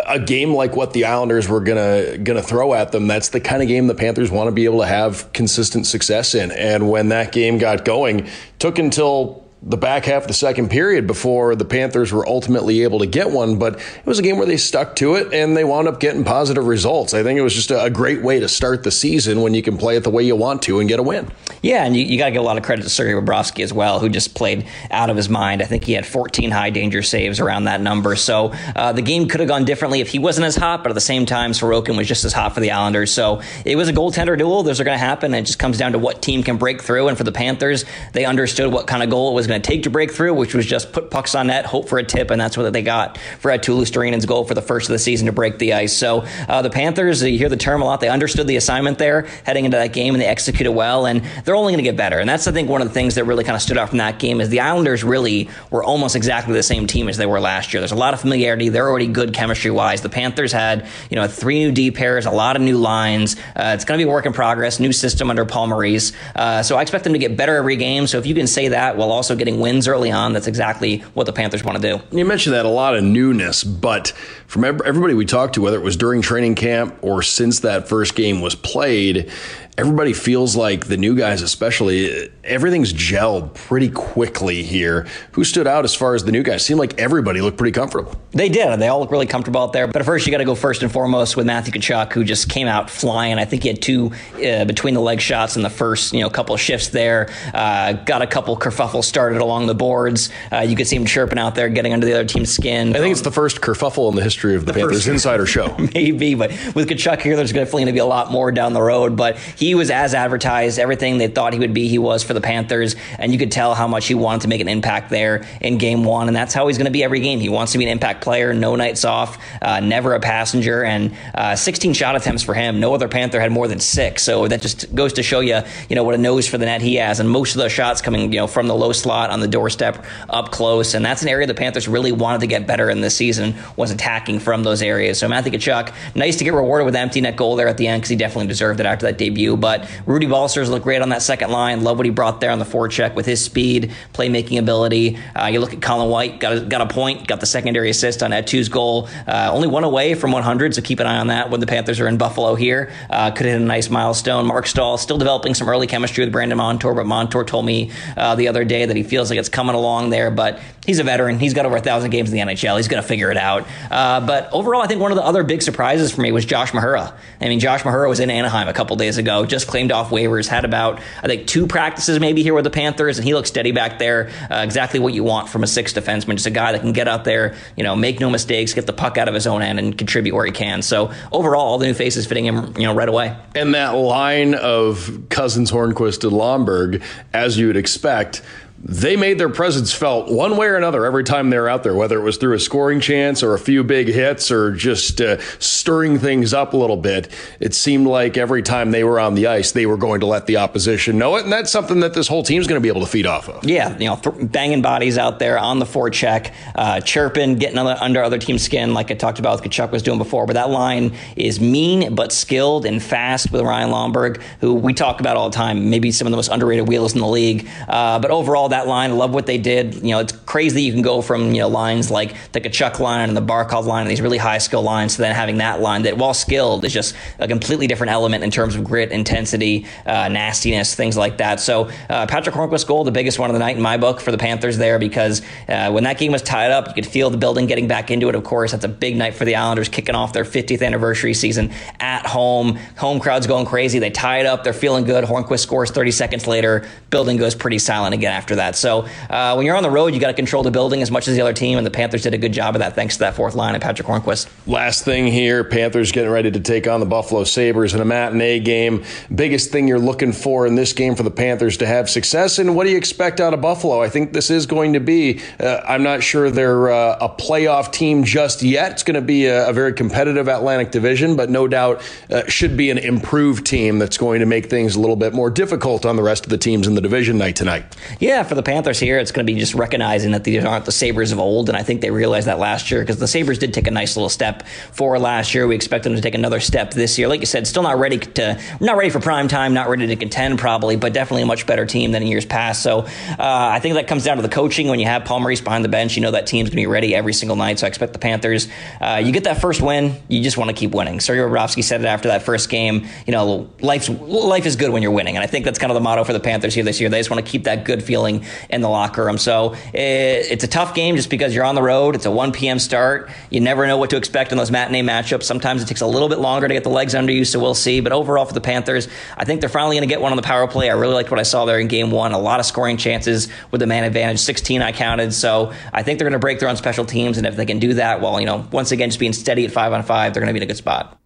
a 0.06 0.18
game 0.18 0.52
like 0.54 0.76
what 0.76 0.92
the 0.92 1.04
Islanders 1.04 1.48
were 1.48 1.60
gonna 1.60 2.18
gonna 2.18 2.42
throw 2.42 2.74
at 2.74 2.92
them, 2.92 3.06
that's 3.06 3.30
the 3.30 3.40
kind 3.40 3.62
of 3.62 3.68
game 3.68 3.86
the 3.86 3.94
Panthers 3.94 4.30
want 4.30 4.48
to 4.48 4.52
be 4.52 4.64
able 4.64 4.80
to 4.80 4.86
have 4.86 5.32
consistent 5.32 5.86
success 5.86 6.34
in. 6.34 6.50
And 6.50 6.90
when 6.90 7.08
that 7.08 7.32
game 7.32 7.58
got 7.58 7.84
going, 7.84 8.28
took 8.58 8.78
until 8.78 9.44
the 9.64 9.76
back 9.76 10.06
half 10.06 10.22
of 10.22 10.28
the 10.28 10.34
second 10.34 10.70
period 10.70 11.06
before 11.06 11.54
the 11.54 11.64
Panthers 11.64 12.12
were 12.12 12.26
ultimately 12.28 12.82
able 12.82 12.98
to 12.98 13.06
get 13.06 13.30
one. 13.30 13.58
But 13.58 13.76
it 13.76 14.06
was 14.06 14.18
a 14.18 14.22
game 14.22 14.36
where 14.36 14.46
they 14.46 14.56
stuck 14.56 14.96
to 14.96 15.14
it 15.14 15.32
and 15.32 15.56
they 15.56 15.62
wound 15.62 15.86
up 15.86 16.00
getting 16.00 16.24
positive 16.24 16.66
results. 16.66 17.14
I 17.14 17.22
think 17.22 17.38
it 17.38 17.42
was 17.42 17.54
just 17.54 17.70
a, 17.70 17.92
great 17.92 18.22
way 18.22 18.40
to 18.40 18.48
start 18.48 18.84
the 18.84 18.90
season 18.90 19.42
when 19.42 19.52
you 19.52 19.62
can 19.62 19.76
play 19.76 19.96
it 19.96 20.02
the 20.02 20.10
way 20.10 20.22
you 20.22 20.34
want 20.34 20.62
to 20.62 20.80
and 20.80 20.88
get 20.88 20.98
a 20.98 21.02
win. 21.02 21.30
Yeah, 21.60 21.84
and 21.84 21.94
you, 21.94 22.02
you 22.04 22.16
got 22.16 22.26
to 22.26 22.30
give 22.30 22.40
a 22.40 22.44
lot 22.44 22.56
of 22.56 22.64
credit 22.64 22.82
to 22.82 22.88
Sergei 22.88 23.12
Bobrovsky 23.12 23.62
as 23.62 23.70
well, 23.70 24.00
who 24.00 24.08
just 24.08 24.34
played 24.34 24.66
out 24.90 25.10
of 25.10 25.16
his 25.16 25.28
mind. 25.28 25.60
I 25.60 25.66
think 25.66 25.84
he 25.84 25.92
had 25.92 26.06
14 26.06 26.50
high 26.50 26.70
danger 26.70 27.02
saves 27.02 27.38
around 27.38 27.64
that 27.64 27.82
number. 27.82 28.16
So 28.16 28.52
uh, 28.74 28.92
the 28.92 29.02
game 29.02 29.28
could 29.28 29.40
have 29.40 29.48
gone 29.48 29.66
differently 29.66 30.00
if 30.00 30.08
he 30.08 30.18
wasn't 30.18 30.46
as 30.46 30.56
hot, 30.56 30.82
but 30.82 30.90
at 30.90 30.94
the 30.94 31.02
same 31.02 31.26
time, 31.26 31.52
Sorokin 31.52 31.96
was 31.96 32.08
just 32.08 32.24
as 32.24 32.32
hot 32.32 32.54
for 32.54 32.60
the 32.60 32.70
Islanders. 32.70 33.12
So 33.12 33.42
it 33.64 33.76
was 33.76 33.88
a 33.88 33.92
goaltender 33.92 34.38
duel. 34.38 34.62
Those 34.62 34.80
are 34.80 34.84
going 34.84 34.98
to 34.98 35.04
happen. 35.04 35.34
It 35.34 35.42
just 35.42 35.58
comes 35.58 35.76
down 35.76 35.92
to 35.92 35.98
what 35.98 36.22
team 36.22 36.42
can 36.42 36.56
break 36.56 36.82
through. 36.82 37.08
And 37.08 37.18
for 37.18 37.24
the 37.24 37.32
Panthers, 37.32 37.84
they 38.12 38.24
understood 38.24 38.72
what 38.72 38.86
kind 38.86 39.02
of 39.02 39.10
goal 39.10 39.30
it 39.30 39.34
was 39.34 39.46
going 39.52 39.62
to 39.62 39.68
take 39.68 39.82
to 39.84 39.90
break 39.90 40.10
through, 40.10 40.34
which 40.34 40.54
was 40.54 40.66
just 40.66 40.92
put 40.92 41.10
pucks 41.10 41.34
on 41.34 41.48
net, 41.48 41.66
hope 41.66 41.88
for 41.88 41.98
a 41.98 42.04
tip, 42.04 42.30
and 42.30 42.40
that's 42.40 42.56
what 42.56 42.72
they 42.72 42.82
got 42.82 43.18
for 43.38 43.50
Eetu 43.50 43.76
Luostarinen's 43.76 44.26
goal 44.26 44.44
for 44.44 44.54
the 44.54 44.62
first 44.62 44.88
of 44.88 44.92
the 44.92 44.98
season 44.98 45.26
to 45.26 45.32
break 45.32 45.58
the 45.58 45.74
ice. 45.74 45.96
So 45.96 46.24
uh, 46.48 46.62
the 46.62 46.70
Panthers, 46.70 47.22
you 47.22 47.38
hear 47.38 47.48
the 47.48 47.56
term 47.56 47.82
a 47.82 47.84
lot. 47.84 48.00
They 48.00 48.08
understood 48.08 48.46
the 48.46 48.56
assignment 48.56 48.98
there 48.98 49.22
heading 49.44 49.64
into 49.64 49.76
that 49.76 49.92
game, 49.92 50.14
and 50.14 50.22
they 50.22 50.26
executed 50.26 50.72
well, 50.72 51.06
and 51.06 51.22
they're 51.44 51.54
only 51.54 51.72
going 51.72 51.84
to 51.84 51.88
get 51.88 51.96
better. 51.96 52.18
And 52.18 52.28
that's 52.28 52.46
I 52.48 52.52
think 52.52 52.68
one 52.68 52.82
of 52.82 52.88
the 52.88 52.94
things 52.94 53.14
that 53.14 53.24
really 53.24 53.44
kind 53.44 53.56
of 53.56 53.62
stood 53.62 53.78
out 53.78 53.90
from 53.90 53.98
that 53.98 54.18
game 54.18 54.40
is 54.40 54.48
the 54.48 54.60
Islanders 54.60 55.04
really 55.04 55.48
were 55.70 55.84
almost 55.84 56.16
exactly 56.16 56.54
the 56.54 56.62
same 56.62 56.86
team 56.86 57.08
as 57.08 57.16
they 57.16 57.26
were 57.26 57.40
last 57.40 57.72
year. 57.72 57.80
There's 57.80 57.92
a 57.92 57.96
lot 57.96 58.14
of 58.14 58.20
familiarity. 58.20 58.68
They're 58.68 58.88
already 58.88 59.06
good 59.06 59.34
chemistry 59.34 59.70
wise. 59.70 60.00
The 60.00 60.08
Panthers 60.08 60.52
had 60.52 60.86
you 61.10 61.16
know 61.16 61.26
three 61.26 61.58
new 61.58 61.72
D 61.72 61.90
pairs, 61.90 62.26
a 62.26 62.30
lot 62.30 62.56
of 62.56 62.62
new 62.62 62.78
lines. 62.78 63.36
Uh, 63.56 63.72
it's 63.74 63.84
going 63.84 63.98
to 63.98 64.04
be 64.04 64.08
a 64.08 64.12
work 64.12 64.26
in 64.26 64.32
progress. 64.32 64.80
New 64.80 64.92
system 64.92 65.30
under 65.30 65.44
Paul 65.44 65.68
Maurice. 65.68 66.12
Uh, 66.34 66.62
so 66.62 66.76
I 66.76 66.82
expect 66.82 67.04
them 67.04 67.12
to 67.12 67.18
get 67.18 67.36
better 67.36 67.56
every 67.56 67.76
game. 67.76 68.06
So 68.06 68.18
if 68.18 68.26
you 68.26 68.34
can 68.34 68.46
say 68.46 68.68
that 68.68 68.96
while 68.96 69.12
also 69.12 69.36
getting 69.44 69.58
wins 69.58 69.88
early 69.88 70.12
on, 70.12 70.32
that's 70.32 70.46
exactly 70.46 70.98
what 71.14 71.26
the 71.26 71.32
Panthers 71.32 71.64
want 71.64 71.82
to 71.82 71.98
do. 71.98 72.16
You 72.16 72.24
mentioned 72.24 72.54
that 72.54 72.64
a 72.64 72.68
lot 72.68 72.96
of 72.96 73.02
newness, 73.02 73.64
but 73.64 74.08
from 74.46 74.62
everybody 74.64 75.14
we 75.14 75.26
talked 75.26 75.54
to, 75.54 75.62
whether 75.62 75.76
it 75.76 75.82
was 75.82 75.96
during 75.96 76.22
training 76.22 76.54
camp 76.54 76.96
or 77.02 77.22
since 77.22 77.60
that 77.60 77.88
first 77.88 78.14
game 78.14 78.40
was 78.40 78.54
played, 78.54 79.32
everybody 79.78 80.12
feels 80.12 80.54
like 80.54 80.86
the 80.86 80.96
new 80.96 81.16
guys, 81.16 81.40
especially, 81.40 82.30
everything's 82.44 82.92
gelled 82.92 83.54
pretty 83.54 83.88
quickly 83.88 84.62
here. 84.62 85.06
Who 85.32 85.44
stood 85.44 85.66
out 85.66 85.84
as 85.84 85.94
far 85.94 86.14
as 86.14 86.24
the 86.24 86.32
new 86.32 86.42
guys? 86.42 86.64
Seemed 86.64 86.78
like 86.78 86.98
everybody 86.98 87.40
looked 87.40 87.56
pretty 87.56 87.72
comfortable. 87.72 88.14
They 88.32 88.48
did. 88.48 88.78
They 88.78 88.88
all 88.88 89.00
look 89.00 89.10
really 89.10 89.26
comfortable 89.26 89.62
out 89.62 89.72
there. 89.72 89.86
But 89.86 90.04
first, 90.04 90.26
you 90.26 90.30
got 90.30 90.38
to 90.38 90.44
go 90.44 90.54
first 90.54 90.82
and 90.82 90.92
foremost 90.92 91.36
with 91.36 91.46
Matthew 91.46 91.72
Tkachuk, 91.72 92.12
who 92.12 92.24
just 92.24 92.48
came 92.48 92.68
out 92.68 92.90
flying. 92.90 93.38
I 93.38 93.44
think 93.44 93.62
he 93.62 93.68
had 93.68 93.80
two 93.80 94.12
uh, 94.44 94.64
between 94.66 94.94
the 94.94 95.00
leg 95.00 95.20
shots 95.20 95.56
in 95.56 95.62
the 95.62 95.70
first, 95.70 96.12
you 96.12 96.20
know, 96.20 96.30
couple 96.30 96.54
of 96.54 96.60
shifts 96.60 96.88
there. 96.88 97.30
Uh, 97.54 97.92
got 97.92 98.22
a 98.22 98.26
couple 98.26 98.56
kerfuffles 98.56 99.04
started 99.04 99.40
along 99.40 99.66
the 99.66 99.74
boards. 99.74 100.30
Uh, 100.50 100.60
you 100.60 100.76
could 100.76 100.86
see 100.86 100.96
him 100.96 101.06
chirping 101.06 101.38
out 101.38 101.54
there, 101.54 101.68
getting 101.68 101.92
under 101.92 102.06
the 102.06 102.12
other 102.12 102.24
team's 102.24 102.52
skin. 102.52 102.94
I 102.94 102.98
think 102.98 103.12
it's 103.12 103.22
the 103.22 103.30
first 103.30 103.60
kerfuffle 103.60 104.10
in 104.10 104.16
the 104.16 104.22
history 104.22 104.54
of 104.54 104.66
the, 104.66 104.72
the 104.72 104.80
Panthers 104.80 105.04
first. 105.04 105.08
Insider 105.22 105.46
Show. 105.46 105.74
Maybe, 105.94 106.34
but 106.34 106.50
with 106.74 106.88
Tkachuk 106.88 107.22
here, 107.22 107.36
there's 107.36 107.52
definitely 107.52 107.82
going 107.82 107.86
to 107.86 107.92
be 107.92 107.98
a 107.98 108.06
lot 108.06 108.30
more 108.30 108.50
down 108.52 108.72
the 108.72 108.82
road. 108.82 109.16
But 109.16 109.38
he 109.62 109.76
was 109.76 109.92
as 109.92 110.12
advertised, 110.12 110.80
everything 110.80 111.18
they 111.18 111.28
thought 111.28 111.52
he 111.52 111.58
would 111.60 111.72
be, 111.72 111.86
he 111.86 111.96
was 111.96 112.24
for 112.24 112.34
the 112.34 112.40
Panthers, 112.40 112.96
and 113.16 113.32
you 113.32 113.38
could 113.38 113.52
tell 113.52 113.76
how 113.76 113.86
much 113.86 114.08
he 114.08 114.14
wanted 114.14 114.42
to 114.42 114.48
make 114.48 114.60
an 114.60 114.68
impact 114.68 115.08
there 115.08 115.46
in 115.60 115.78
Game 115.78 116.02
One, 116.02 116.26
and 116.26 116.36
that's 116.36 116.52
how 116.52 116.66
he's 116.66 116.78
going 116.78 116.86
to 116.86 116.92
be 116.92 117.04
every 117.04 117.20
game. 117.20 117.38
He 117.38 117.48
wants 117.48 117.70
to 117.70 117.78
be 117.78 117.84
an 117.84 117.90
impact 117.90 118.24
player, 118.24 118.52
no 118.52 118.74
nights 118.74 119.04
off, 119.04 119.38
uh, 119.62 119.78
never 119.78 120.14
a 120.14 120.20
passenger, 120.20 120.82
and 120.82 121.14
uh, 121.36 121.54
16 121.54 121.92
shot 121.92 122.16
attempts 122.16 122.42
for 122.42 122.54
him. 122.54 122.80
No 122.80 122.92
other 122.92 123.06
Panther 123.06 123.38
had 123.38 123.52
more 123.52 123.68
than 123.68 123.78
six, 123.78 124.24
so 124.24 124.48
that 124.48 124.62
just 124.62 124.92
goes 124.96 125.12
to 125.12 125.22
show 125.22 125.38
you, 125.38 125.60
you 125.88 125.94
know, 125.94 126.02
what 126.02 126.16
a 126.16 126.18
nose 126.18 126.48
for 126.48 126.58
the 126.58 126.66
net 126.66 126.82
he 126.82 126.96
has, 126.96 127.20
and 127.20 127.30
most 127.30 127.54
of 127.54 127.60
those 127.60 127.70
shots 127.70 128.02
coming, 128.02 128.32
you 128.32 128.40
know, 128.40 128.48
from 128.48 128.66
the 128.66 128.74
low 128.74 128.90
slot 128.90 129.30
on 129.30 129.38
the 129.38 129.48
doorstep 129.48 130.04
up 130.28 130.50
close, 130.50 130.94
and 130.94 131.04
that's 131.04 131.22
an 131.22 131.28
area 131.28 131.46
the 131.46 131.54
Panthers 131.54 131.86
really 131.86 132.10
wanted 132.10 132.40
to 132.40 132.48
get 132.48 132.66
better 132.66 132.90
in 132.90 133.00
this 133.00 133.14
season 133.14 133.54
was 133.76 133.92
attacking 133.92 134.40
from 134.40 134.64
those 134.64 134.82
areas. 134.82 135.20
So 135.20 135.28
Matthew 135.28 135.52
Tkachuk, 135.52 135.94
nice 136.16 136.34
to 136.38 136.44
get 136.44 136.52
rewarded 136.52 136.84
with 136.84 136.96
empty 136.96 137.20
net 137.20 137.36
goal 137.36 137.54
there 137.54 137.68
at 137.68 137.76
the 137.76 137.86
end 137.86 138.00
because 138.00 138.10
he 138.10 138.16
definitely 138.16 138.48
deserved 138.48 138.80
it 138.80 138.86
after 138.86 139.06
that 139.06 139.18
debut. 139.18 139.51
But 139.56 139.88
Rudy 140.06 140.26
Balcers 140.26 140.70
looked 140.70 140.84
great 140.84 141.02
on 141.02 141.10
that 141.10 141.22
second 141.22 141.50
line. 141.50 141.82
Love 141.84 141.98
what 141.98 142.06
he 142.06 142.10
brought 142.10 142.40
there 142.40 142.50
on 142.50 142.58
the 142.58 142.64
forecheck 142.64 143.14
with 143.14 143.26
his 143.26 143.42
speed, 143.44 143.92
playmaking 144.12 144.58
ability. 144.58 145.18
Uh, 145.34 145.46
you 145.46 145.60
look 145.60 145.72
at 145.72 145.82
Colin 145.82 146.08
White, 146.08 146.40
got 146.40 146.52
a, 146.52 146.60
got 146.60 146.80
a 146.80 146.86
point, 146.86 147.26
got 147.26 147.40
the 147.40 147.46
secondary 147.46 147.90
assist 147.90 148.22
on 148.22 148.30
Eetu's 148.30 148.68
goal. 148.68 149.08
Uh, 149.26 149.50
only 149.52 149.68
one 149.68 149.84
away 149.84 150.14
from 150.14 150.32
100, 150.32 150.74
so 150.74 150.82
keep 150.82 151.00
an 151.00 151.06
eye 151.06 151.18
on 151.18 151.28
that 151.28 151.50
when 151.50 151.60
the 151.60 151.66
Panthers 151.66 152.00
are 152.00 152.08
in 152.08 152.16
Buffalo 152.16 152.54
here. 152.54 152.92
Uh, 153.10 153.30
could 153.30 153.46
hit 153.46 153.60
a 153.60 153.64
nice 153.64 153.90
milestone. 153.90 154.46
Marc 154.46 154.66
Staal 154.66 154.98
still 154.98 155.18
developing 155.18 155.54
some 155.54 155.68
early 155.68 155.86
chemistry 155.86 156.24
with 156.24 156.32
Brandon 156.32 156.58
Montour, 156.58 156.94
but 156.94 157.06
Montour 157.06 157.44
told 157.44 157.64
me 157.64 157.90
uh, 158.16 158.34
the 158.34 158.48
other 158.48 158.64
day 158.64 158.86
that 158.86 158.96
he 158.96 159.02
feels 159.02 159.30
like 159.30 159.38
it's 159.38 159.48
coming 159.48 159.74
along 159.74 160.10
there. 160.10 160.30
But 160.30 160.60
he's 160.86 160.98
a 160.98 161.04
veteran. 161.04 161.38
He's 161.38 161.54
got 161.54 161.66
over 161.66 161.76
a 161.76 161.80
thousand 161.80 162.10
games 162.10 162.32
in 162.32 162.36
the 162.36 162.52
NHL. 162.52 162.76
He's 162.76 162.88
going 162.88 163.02
to 163.02 163.08
figure 163.08 163.30
it 163.30 163.36
out. 163.36 163.66
Uh, 163.90 164.20
but 164.20 164.48
overall, 164.52 164.82
I 164.82 164.86
think 164.86 165.00
one 165.00 165.12
of 165.12 165.16
the 165.16 165.24
other 165.24 165.42
big 165.42 165.62
surprises 165.62 166.12
for 166.12 166.20
me 166.20 166.32
was 166.32 166.44
Josh 166.44 166.72
Mahura. 166.72 167.14
I 167.40 167.48
mean, 167.48 167.60
Josh 167.60 167.82
Mahura 167.82 168.08
was 168.08 168.20
in 168.20 168.30
Anaheim 168.30 168.68
a 168.68 168.72
couple 168.72 168.96
days 168.96 169.18
ago, 169.18 169.41
just 169.48 169.66
claimed 169.66 169.92
off 169.92 170.10
waivers, 170.10 170.46
had 170.46 170.64
about 170.64 171.00
I 171.22 171.26
think 171.26 171.46
two 171.46 171.66
practices 171.66 172.20
maybe 172.20 172.42
here 172.42 172.54
with 172.54 172.64
the 172.64 172.70
Panthers, 172.70 173.18
and 173.18 173.26
he 173.26 173.34
looks 173.34 173.48
steady 173.48 173.72
back 173.72 173.98
there. 173.98 174.30
Uh, 174.50 174.62
exactly 174.64 175.00
what 175.00 175.14
you 175.14 175.24
want 175.24 175.48
from 175.48 175.62
a 175.62 175.66
six 175.66 175.92
defenseman, 175.92 176.34
just 176.34 176.46
a 176.46 176.50
guy 176.50 176.72
that 176.72 176.80
can 176.80 176.92
get 176.92 177.08
out 177.08 177.24
there, 177.24 177.54
you 177.76 177.84
know, 177.84 177.96
make 177.96 178.20
no 178.20 178.30
mistakes, 178.30 178.74
get 178.74 178.86
the 178.86 178.92
puck 178.92 179.18
out 179.18 179.28
of 179.28 179.34
his 179.34 179.46
own 179.46 179.62
end, 179.62 179.78
and 179.78 179.96
contribute 179.96 180.34
where 180.34 180.46
he 180.46 180.52
can. 180.52 180.82
So 180.82 181.12
overall, 181.30 181.62
all 181.62 181.78
the 181.78 181.86
new 181.86 181.94
faces 181.94 182.26
fitting 182.26 182.44
him, 182.44 182.74
you 182.76 182.84
know, 182.84 182.94
right 182.94 183.08
away. 183.08 183.36
And 183.54 183.74
that 183.74 183.90
line 183.90 184.54
of 184.54 185.22
Cousins, 185.28 185.70
Hornqvist, 185.70 186.24
and 186.24 186.32
Lomberg, 186.32 187.02
as 187.32 187.58
you 187.58 187.66
would 187.68 187.76
expect 187.76 188.42
they 188.84 189.16
made 189.16 189.38
their 189.38 189.48
presence 189.48 189.92
felt 189.92 190.30
one 190.30 190.56
way 190.56 190.66
or 190.66 190.76
another 190.76 191.04
every 191.06 191.22
time 191.22 191.50
they 191.50 191.58
were 191.58 191.68
out 191.68 191.84
there, 191.84 191.94
whether 191.94 192.18
it 192.18 192.22
was 192.22 192.36
through 192.36 192.54
a 192.54 192.58
scoring 192.58 193.00
chance 193.00 193.42
or 193.42 193.54
a 193.54 193.58
few 193.58 193.84
big 193.84 194.08
hits 194.08 194.50
or 194.50 194.72
just 194.72 195.20
uh, 195.20 195.38
stirring 195.60 196.18
things 196.18 196.52
up 196.52 196.72
a 196.72 196.76
little 196.76 196.96
bit. 196.96 197.28
It 197.60 197.74
seemed 197.74 198.08
like 198.08 198.36
every 198.36 198.62
time 198.62 198.90
they 198.90 199.04
were 199.04 199.20
on 199.20 199.34
the 199.34 199.46
ice, 199.46 199.70
they 199.70 199.86
were 199.86 199.96
going 199.96 200.20
to 200.20 200.26
let 200.26 200.46
the 200.46 200.56
opposition 200.56 201.16
know 201.16 201.36
it, 201.36 201.44
and 201.44 201.52
that's 201.52 201.70
something 201.70 202.00
that 202.00 202.14
this 202.14 202.26
whole 202.26 202.42
team's 202.42 202.66
going 202.66 202.80
to 202.80 202.82
be 202.82 202.88
able 202.88 203.02
to 203.02 203.06
feed 203.06 203.26
off 203.26 203.48
of. 203.48 203.64
Yeah, 203.64 203.96
you 203.98 204.06
know, 204.06 204.16
th- 204.16 204.50
banging 204.50 204.82
bodies 204.82 205.16
out 205.16 205.38
there 205.38 205.58
on 205.58 205.78
the 205.78 205.86
forecheck, 205.86 206.52
uh, 206.74 207.00
chirping, 207.00 207.56
getting 207.56 207.78
under 207.78 208.22
other 208.22 208.38
team's 208.38 208.62
skin, 208.62 208.94
like 208.94 209.12
I 209.12 209.14
talked 209.14 209.38
about, 209.38 209.62
with 209.62 209.70
Tkachuk 209.70 209.92
was 209.92 210.02
doing 210.02 210.18
before. 210.18 210.46
But 210.46 210.54
that 210.54 210.70
line 210.70 211.14
is 211.36 211.60
mean 211.60 212.14
but 212.14 212.32
skilled 212.32 212.84
and 212.84 213.00
fast 213.00 213.52
with 213.52 213.60
Ryan 213.60 213.90
Lomberg, 213.90 214.42
who 214.60 214.74
we 214.74 214.92
talk 214.92 215.20
about 215.20 215.36
all 215.36 215.50
the 215.50 215.56
time. 215.56 215.90
Maybe 215.90 216.10
some 216.10 216.26
of 216.26 216.32
the 216.32 216.36
most 216.36 216.48
underrated 216.48 216.88
wheels 216.88 217.14
in 217.14 217.20
the 217.20 217.28
league. 217.28 217.68
Uh, 217.86 218.18
but 218.18 218.30
overall, 218.30 218.71
that 218.72 218.86
line. 218.86 219.16
Love 219.16 219.32
what 219.32 219.46
they 219.46 219.58
did. 219.58 219.94
You 219.94 220.10
know, 220.10 220.18
it's 220.18 220.32
crazy 220.32 220.82
you 220.82 220.92
can 220.92 221.02
go 221.02 221.22
from 221.22 221.52
you 221.52 221.60
know 221.60 221.68
lines 221.68 222.10
like 222.10 222.34
the 222.52 222.60
Tkachuk 222.60 222.98
line 222.98 223.28
and 223.28 223.36
the 223.36 223.42
Barkov 223.42 223.84
line 223.86 224.02
and 224.02 224.10
these 224.10 224.20
really 224.20 224.38
high 224.38 224.58
skill 224.58 224.82
lines 224.82 225.16
to 225.16 225.22
then 225.22 225.34
having 225.34 225.58
that 225.58 225.80
line 225.80 226.02
that, 226.02 226.18
while 226.18 226.34
skilled, 226.34 226.84
is 226.84 226.92
just 226.92 227.14
a 227.38 227.48
completely 227.48 227.86
different 227.86 228.12
element 228.12 228.44
in 228.44 228.50
terms 228.50 228.74
of 228.74 228.84
grit, 228.84 229.12
intensity, 229.12 229.86
uh, 230.06 230.28
nastiness, 230.28 230.94
things 230.94 231.16
like 231.16 231.38
that. 231.38 231.60
So 231.60 231.90
uh, 232.08 232.26
Patric 232.26 232.54
Hornqvist's 232.54 232.84
goal, 232.84 233.04
the 233.04 233.12
biggest 233.12 233.38
one 233.38 233.50
of 233.50 233.54
the 233.54 233.60
night 233.60 233.76
in 233.76 233.82
my 233.82 233.96
book 233.96 234.20
for 234.20 234.30
the 234.30 234.38
Panthers 234.38 234.78
there, 234.78 234.98
because 234.98 235.42
uh, 235.68 235.90
when 235.90 236.04
that 236.04 236.18
game 236.18 236.32
was 236.32 236.42
tied 236.42 236.70
up, 236.70 236.88
you 236.88 236.94
could 236.94 237.06
feel 237.06 237.30
the 237.30 237.38
building 237.38 237.66
getting 237.66 237.88
back 237.88 238.10
into 238.10 238.28
it. 238.28 238.34
Of 238.34 238.44
course, 238.44 238.72
that's 238.72 238.84
a 238.84 238.88
big 238.88 239.16
night 239.16 239.34
for 239.34 239.44
the 239.44 239.56
Islanders, 239.56 239.88
kicking 239.88 240.14
off 240.14 240.32
their 240.32 240.44
50th 240.44 240.82
anniversary 240.84 241.34
season 241.34 241.72
at 242.00 242.26
home. 242.26 242.76
Home 242.98 243.20
crowd's 243.20 243.46
going 243.46 243.66
crazy. 243.66 243.98
They 243.98 244.10
tie 244.10 244.38
it 244.38 244.46
up. 244.46 244.64
They're 244.64 244.72
feeling 244.72 245.04
good. 245.04 245.24
Hornqvist 245.24 245.60
scores 245.60 245.90
30 245.90 246.10
seconds 246.10 246.46
later. 246.46 246.88
Building 247.10 247.36
goes 247.36 247.54
pretty 247.54 247.78
silent 247.78 248.14
again 248.14 248.32
after 248.32 248.56
that 248.56 248.61
that. 248.62 248.76
So 248.76 249.06
uh, 249.28 249.54
when 249.54 249.66
you're 249.66 249.76
on 249.76 249.82
the 249.82 249.90
road, 249.90 250.14
you 250.14 250.20
got 250.20 250.28
to 250.28 250.34
control 250.34 250.62
the 250.62 250.70
building 250.70 251.02
as 251.02 251.10
much 251.10 251.28
as 251.28 251.34
the 251.34 251.42
other 251.42 251.52
team, 251.52 251.78
and 251.78 251.86
the 251.86 251.90
Panthers 251.90 252.22
did 252.22 252.34
a 252.34 252.38
good 252.38 252.52
job 252.52 252.74
of 252.74 252.80
that 252.80 252.94
thanks 252.94 253.14
to 253.14 253.20
that 253.20 253.34
fourth 253.34 253.54
line 253.54 253.74
and 253.74 253.82
Patric 253.82 254.06
Hornqvist. 254.06 254.48
Last 254.66 255.04
thing 255.04 255.26
here, 255.26 255.64
Panthers 255.64 256.12
getting 256.12 256.30
ready 256.30 256.50
to 256.50 256.60
take 256.60 256.86
on 256.86 257.00
the 257.00 257.06
Buffalo 257.06 257.44
Sabres 257.44 257.94
in 257.94 258.00
a 258.00 258.04
matinee 258.04 258.60
game. 258.60 259.04
Biggest 259.34 259.70
thing 259.70 259.88
you're 259.88 259.98
looking 259.98 260.32
for 260.32 260.66
in 260.66 260.74
this 260.74 260.92
game 260.92 261.14
for 261.14 261.22
the 261.22 261.30
Panthers 261.30 261.76
to 261.78 261.86
have 261.86 262.08
success, 262.08 262.58
and 262.58 262.76
what 262.76 262.84
do 262.84 262.90
you 262.90 262.96
expect 262.96 263.40
out 263.40 263.54
of 263.54 263.60
Buffalo? 263.60 264.02
I 264.02 264.08
think 264.08 264.32
this 264.32 264.50
is 264.50 264.66
going 264.66 264.92
to 264.92 265.00
be. 265.00 265.40
Uh, 265.58 265.80
I'm 265.86 266.02
not 266.02 266.22
sure 266.22 266.50
they're 266.50 266.90
uh, 266.90 267.18
a 267.20 267.28
playoff 267.28 267.92
team 267.92 268.24
just 268.24 268.62
yet. 268.62 268.92
It's 268.92 269.02
going 269.02 269.14
to 269.14 269.20
be 269.20 269.46
a, 269.46 269.68
a, 269.68 269.72
very 269.72 269.92
competitive 269.92 270.48
Atlantic 270.48 270.90
Division, 270.90 271.36
but 271.36 271.50
no 271.50 271.66
doubt 271.66 272.02
uh, 272.30 272.46
should 272.46 272.76
be 272.76 272.90
an 272.90 272.98
improved 272.98 273.66
team 273.66 273.98
that's 273.98 274.18
going 274.18 274.40
to 274.40 274.46
make 274.46 274.66
things 274.66 274.96
a 274.96 275.00
little 275.00 275.16
bit 275.16 275.32
more 275.32 275.50
difficult 275.50 276.06
on 276.06 276.16
the 276.16 276.22
rest 276.22 276.44
of 276.44 276.50
the 276.50 276.58
teams 276.58 276.86
in 276.86 276.94
the 276.94 277.00
division 277.00 277.38
night 277.38 277.56
tonight. 277.56 277.84
Yeah, 278.20 278.42
for 278.52 278.56
the 278.56 278.62
Panthers 278.62 279.00
here, 279.00 279.18
it's 279.18 279.32
going 279.32 279.46
to 279.46 279.50
be 279.50 279.58
just 279.58 279.72
recognizing 279.72 280.32
that 280.32 280.44
these 280.44 280.62
aren't 280.62 280.84
the 280.84 280.92
Sabres 280.92 281.32
of 281.32 281.38
old, 281.38 281.70
and 281.70 281.78
I 281.78 281.82
think 281.82 282.02
they 282.02 282.10
realized 282.10 282.48
that 282.48 282.58
last 282.58 282.90
year 282.90 283.00
because 283.00 283.16
the 283.16 283.26
Sabres 283.26 283.58
did 283.58 283.72
take 283.72 283.86
a 283.86 283.90
nice 283.90 284.14
little 284.14 284.28
step 284.28 284.66
forward 284.92 285.20
last 285.20 285.54
year. 285.54 285.66
We 285.66 285.74
expect 285.74 286.04
them 286.04 286.14
to 286.14 286.20
take 286.20 286.34
another 286.34 286.60
step 286.60 286.92
this 286.92 287.18
year. 287.18 287.28
Like 287.28 287.40
you 287.40 287.46
said, 287.46 287.66
still 287.66 287.82
not 287.82 287.98
ready 287.98 288.18
to, 288.18 288.60
not 288.78 288.98
ready 288.98 289.08
for 289.08 289.20
prime 289.20 289.48
time, 289.48 289.72
not 289.72 289.88
ready 289.88 290.06
to 290.06 290.16
contend 290.16 290.58
probably, 290.58 290.96
but 290.96 291.14
definitely 291.14 291.44
a 291.44 291.46
much 291.46 291.66
better 291.66 291.86
team 291.86 292.12
than 292.12 292.20
in 292.20 292.28
years 292.28 292.44
past. 292.44 292.82
So 292.82 292.98
uh, 292.98 293.08
I 293.38 293.80
think 293.80 293.94
that 293.94 294.06
comes 294.06 294.22
down 294.22 294.36
to 294.36 294.42
the 294.42 294.50
coaching. 294.50 294.88
When 294.88 295.00
you 295.00 295.06
have 295.06 295.24
Paul 295.24 295.40
Maurice 295.40 295.62
behind 295.62 295.82
the 295.82 295.88
bench, 295.88 296.14
you 296.14 296.20
know 296.20 296.32
that 296.32 296.46
team's 296.46 296.68
going 296.68 296.76
to 296.76 296.82
be 296.82 296.86
ready 296.86 297.14
every 297.14 297.32
single 297.32 297.56
night. 297.56 297.78
So 297.78 297.86
I 297.86 297.88
expect 297.88 298.12
the 298.12 298.18
Panthers. 298.18 298.68
Uh, 299.00 299.22
you 299.24 299.32
get 299.32 299.44
that 299.44 299.62
first 299.62 299.80
win, 299.80 300.14
you 300.28 300.42
just 300.42 300.58
want 300.58 300.68
to 300.68 300.76
keep 300.76 300.90
winning. 300.90 301.20
Sergei 301.20 301.40
Bobrovsky 301.40 301.82
said 301.82 302.02
it 302.02 302.06
after 302.06 302.28
that 302.28 302.42
first 302.42 302.68
game. 302.68 303.06
You 303.26 303.32
know, 303.32 303.70
life's 303.80 304.10
life 304.10 304.66
is 304.66 304.76
good 304.76 304.90
when 304.90 305.00
you're 305.00 305.10
winning, 305.10 305.36
and 305.36 305.42
I 305.42 305.46
think 305.46 305.64
that's 305.64 305.78
kind 305.78 305.90
of 305.90 305.94
the 305.94 306.02
motto 306.02 306.24
for 306.24 306.34
the 306.34 306.40
Panthers 306.40 306.74
here 306.74 306.84
this 306.84 307.00
year. 307.00 307.08
They 307.08 307.18
just 307.18 307.30
want 307.30 307.42
to 307.42 307.50
keep 307.50 307.64
that 307.64 307.86
good 307.86 308.02
feeling 308.02 308.41
in 308.70 308.80
the 308.80 308.88
locker 308.88 309.24
room. 309.24 309.38
So 309.38 309.74
it, 309.92 310.50
it's 310.50 310.64
a 310.64 310.68
tough 310.68 310.94
game 310.94 311.16
just 311.16 311.30
because 311.30 311.54
you're 311.54 311.64
on 311.64 311.74
the 311.74 311.82
road. 311.82 312.14
It's 312.14 312.26
a 312.26 312.30
1 312.30 312.52
p.m. 312.52 312.78
start. 312.78 313.30
You 313.50 313.60
never 313.60 313.86
know 313.86 313.96
what 313.96 314.10
to 314.10 314.16
expect 314.16 314.52
in 314.52 314.58
those 314.58 314.70
matinee 314.70 315.02
matchups. 315.02 315.44
Sometimes 315.44 315.82
it 315.82 315.86
takes 315.86 316.00
a 316.00 316.06
little 316.06 316.28
bit 316.28 316.38
longer 316.38 316.68
to 316.68 316.74
get 316.74 316.84
the 316.84 316.90
legs 316.90 317.14
under 317.14 317.32
you, 317.32 317.44
so 317.44 317.60
we'll 317.60 317.74
see. 317.74 318.00
But 318.00 318.12
overall, 318.12 318.44
for 318.44 318.54
the 318.54 318.60
Panthers, 318.60 319.08
I 319.36 319.44
think 319.44 319.60
they're 319.60 319.70
finally 319.70 319.96
going 319.96 320.08
to 320.08 320.12
get 320.12 320.20
one 320.20 320.32
on 320.32 320.36
the 320.36 320.42
power 320.42 320.66
play. 320.66 320.90
I 320.90 320.94
really 320.94 321.14
liked 321.14 321.30
what 321.30 321.40
I 321.40 321.44
saw 321.44 321.64
there 321.64 321.78
in 321.78 321.88
game 321.88 322.10
one. 322.10 322.32
A 322.32 322.38
lot 322.38 322.60
of 322.60 322.66
scoring 322.66 322.96
chances 322.96 323.48
with 323.70 323.80
the 323.80 323.86
man 323.86 324.04
advantage. 324.04 324.40
16 324.40 324.82
I 324.82 324.92
counted. 324.92 325.32
So 325.32 325.72
I 325.92 326.02
think 326.02 326.18
they're 326.18 326.26
going 326.26 326.32
to 326.32 326.38
break 326.38 326.58
their 326.58 326.68
own 326.68 326.76
special 326.76 327.04
teams. 327.04 327.38
And 327.38 327.46
if 327.46 327.56
they 327.56 327.66
can 327.66 327.78
do 327.78 327.94
that, 327.94 328.20
well, 328.20 328.38
you 328.40 328.46
know, 328.46 328.66
once 328.72 328.92
again, 328.92 329.10
just 329.10 329.20
being 329.20 329.32
steady 329.32 329.64
at 329.64 329.70
five 329.70 329.92
on 329.92 330.02
five, 330.02 330.34
they're 330.34 330.40
going 330.40 330.48
to 330.48 330.54
be 330.54 330.58
in 330.58 330.64
a 330.64 330.66
good 330.66 330.76
spot. 330.76 331.21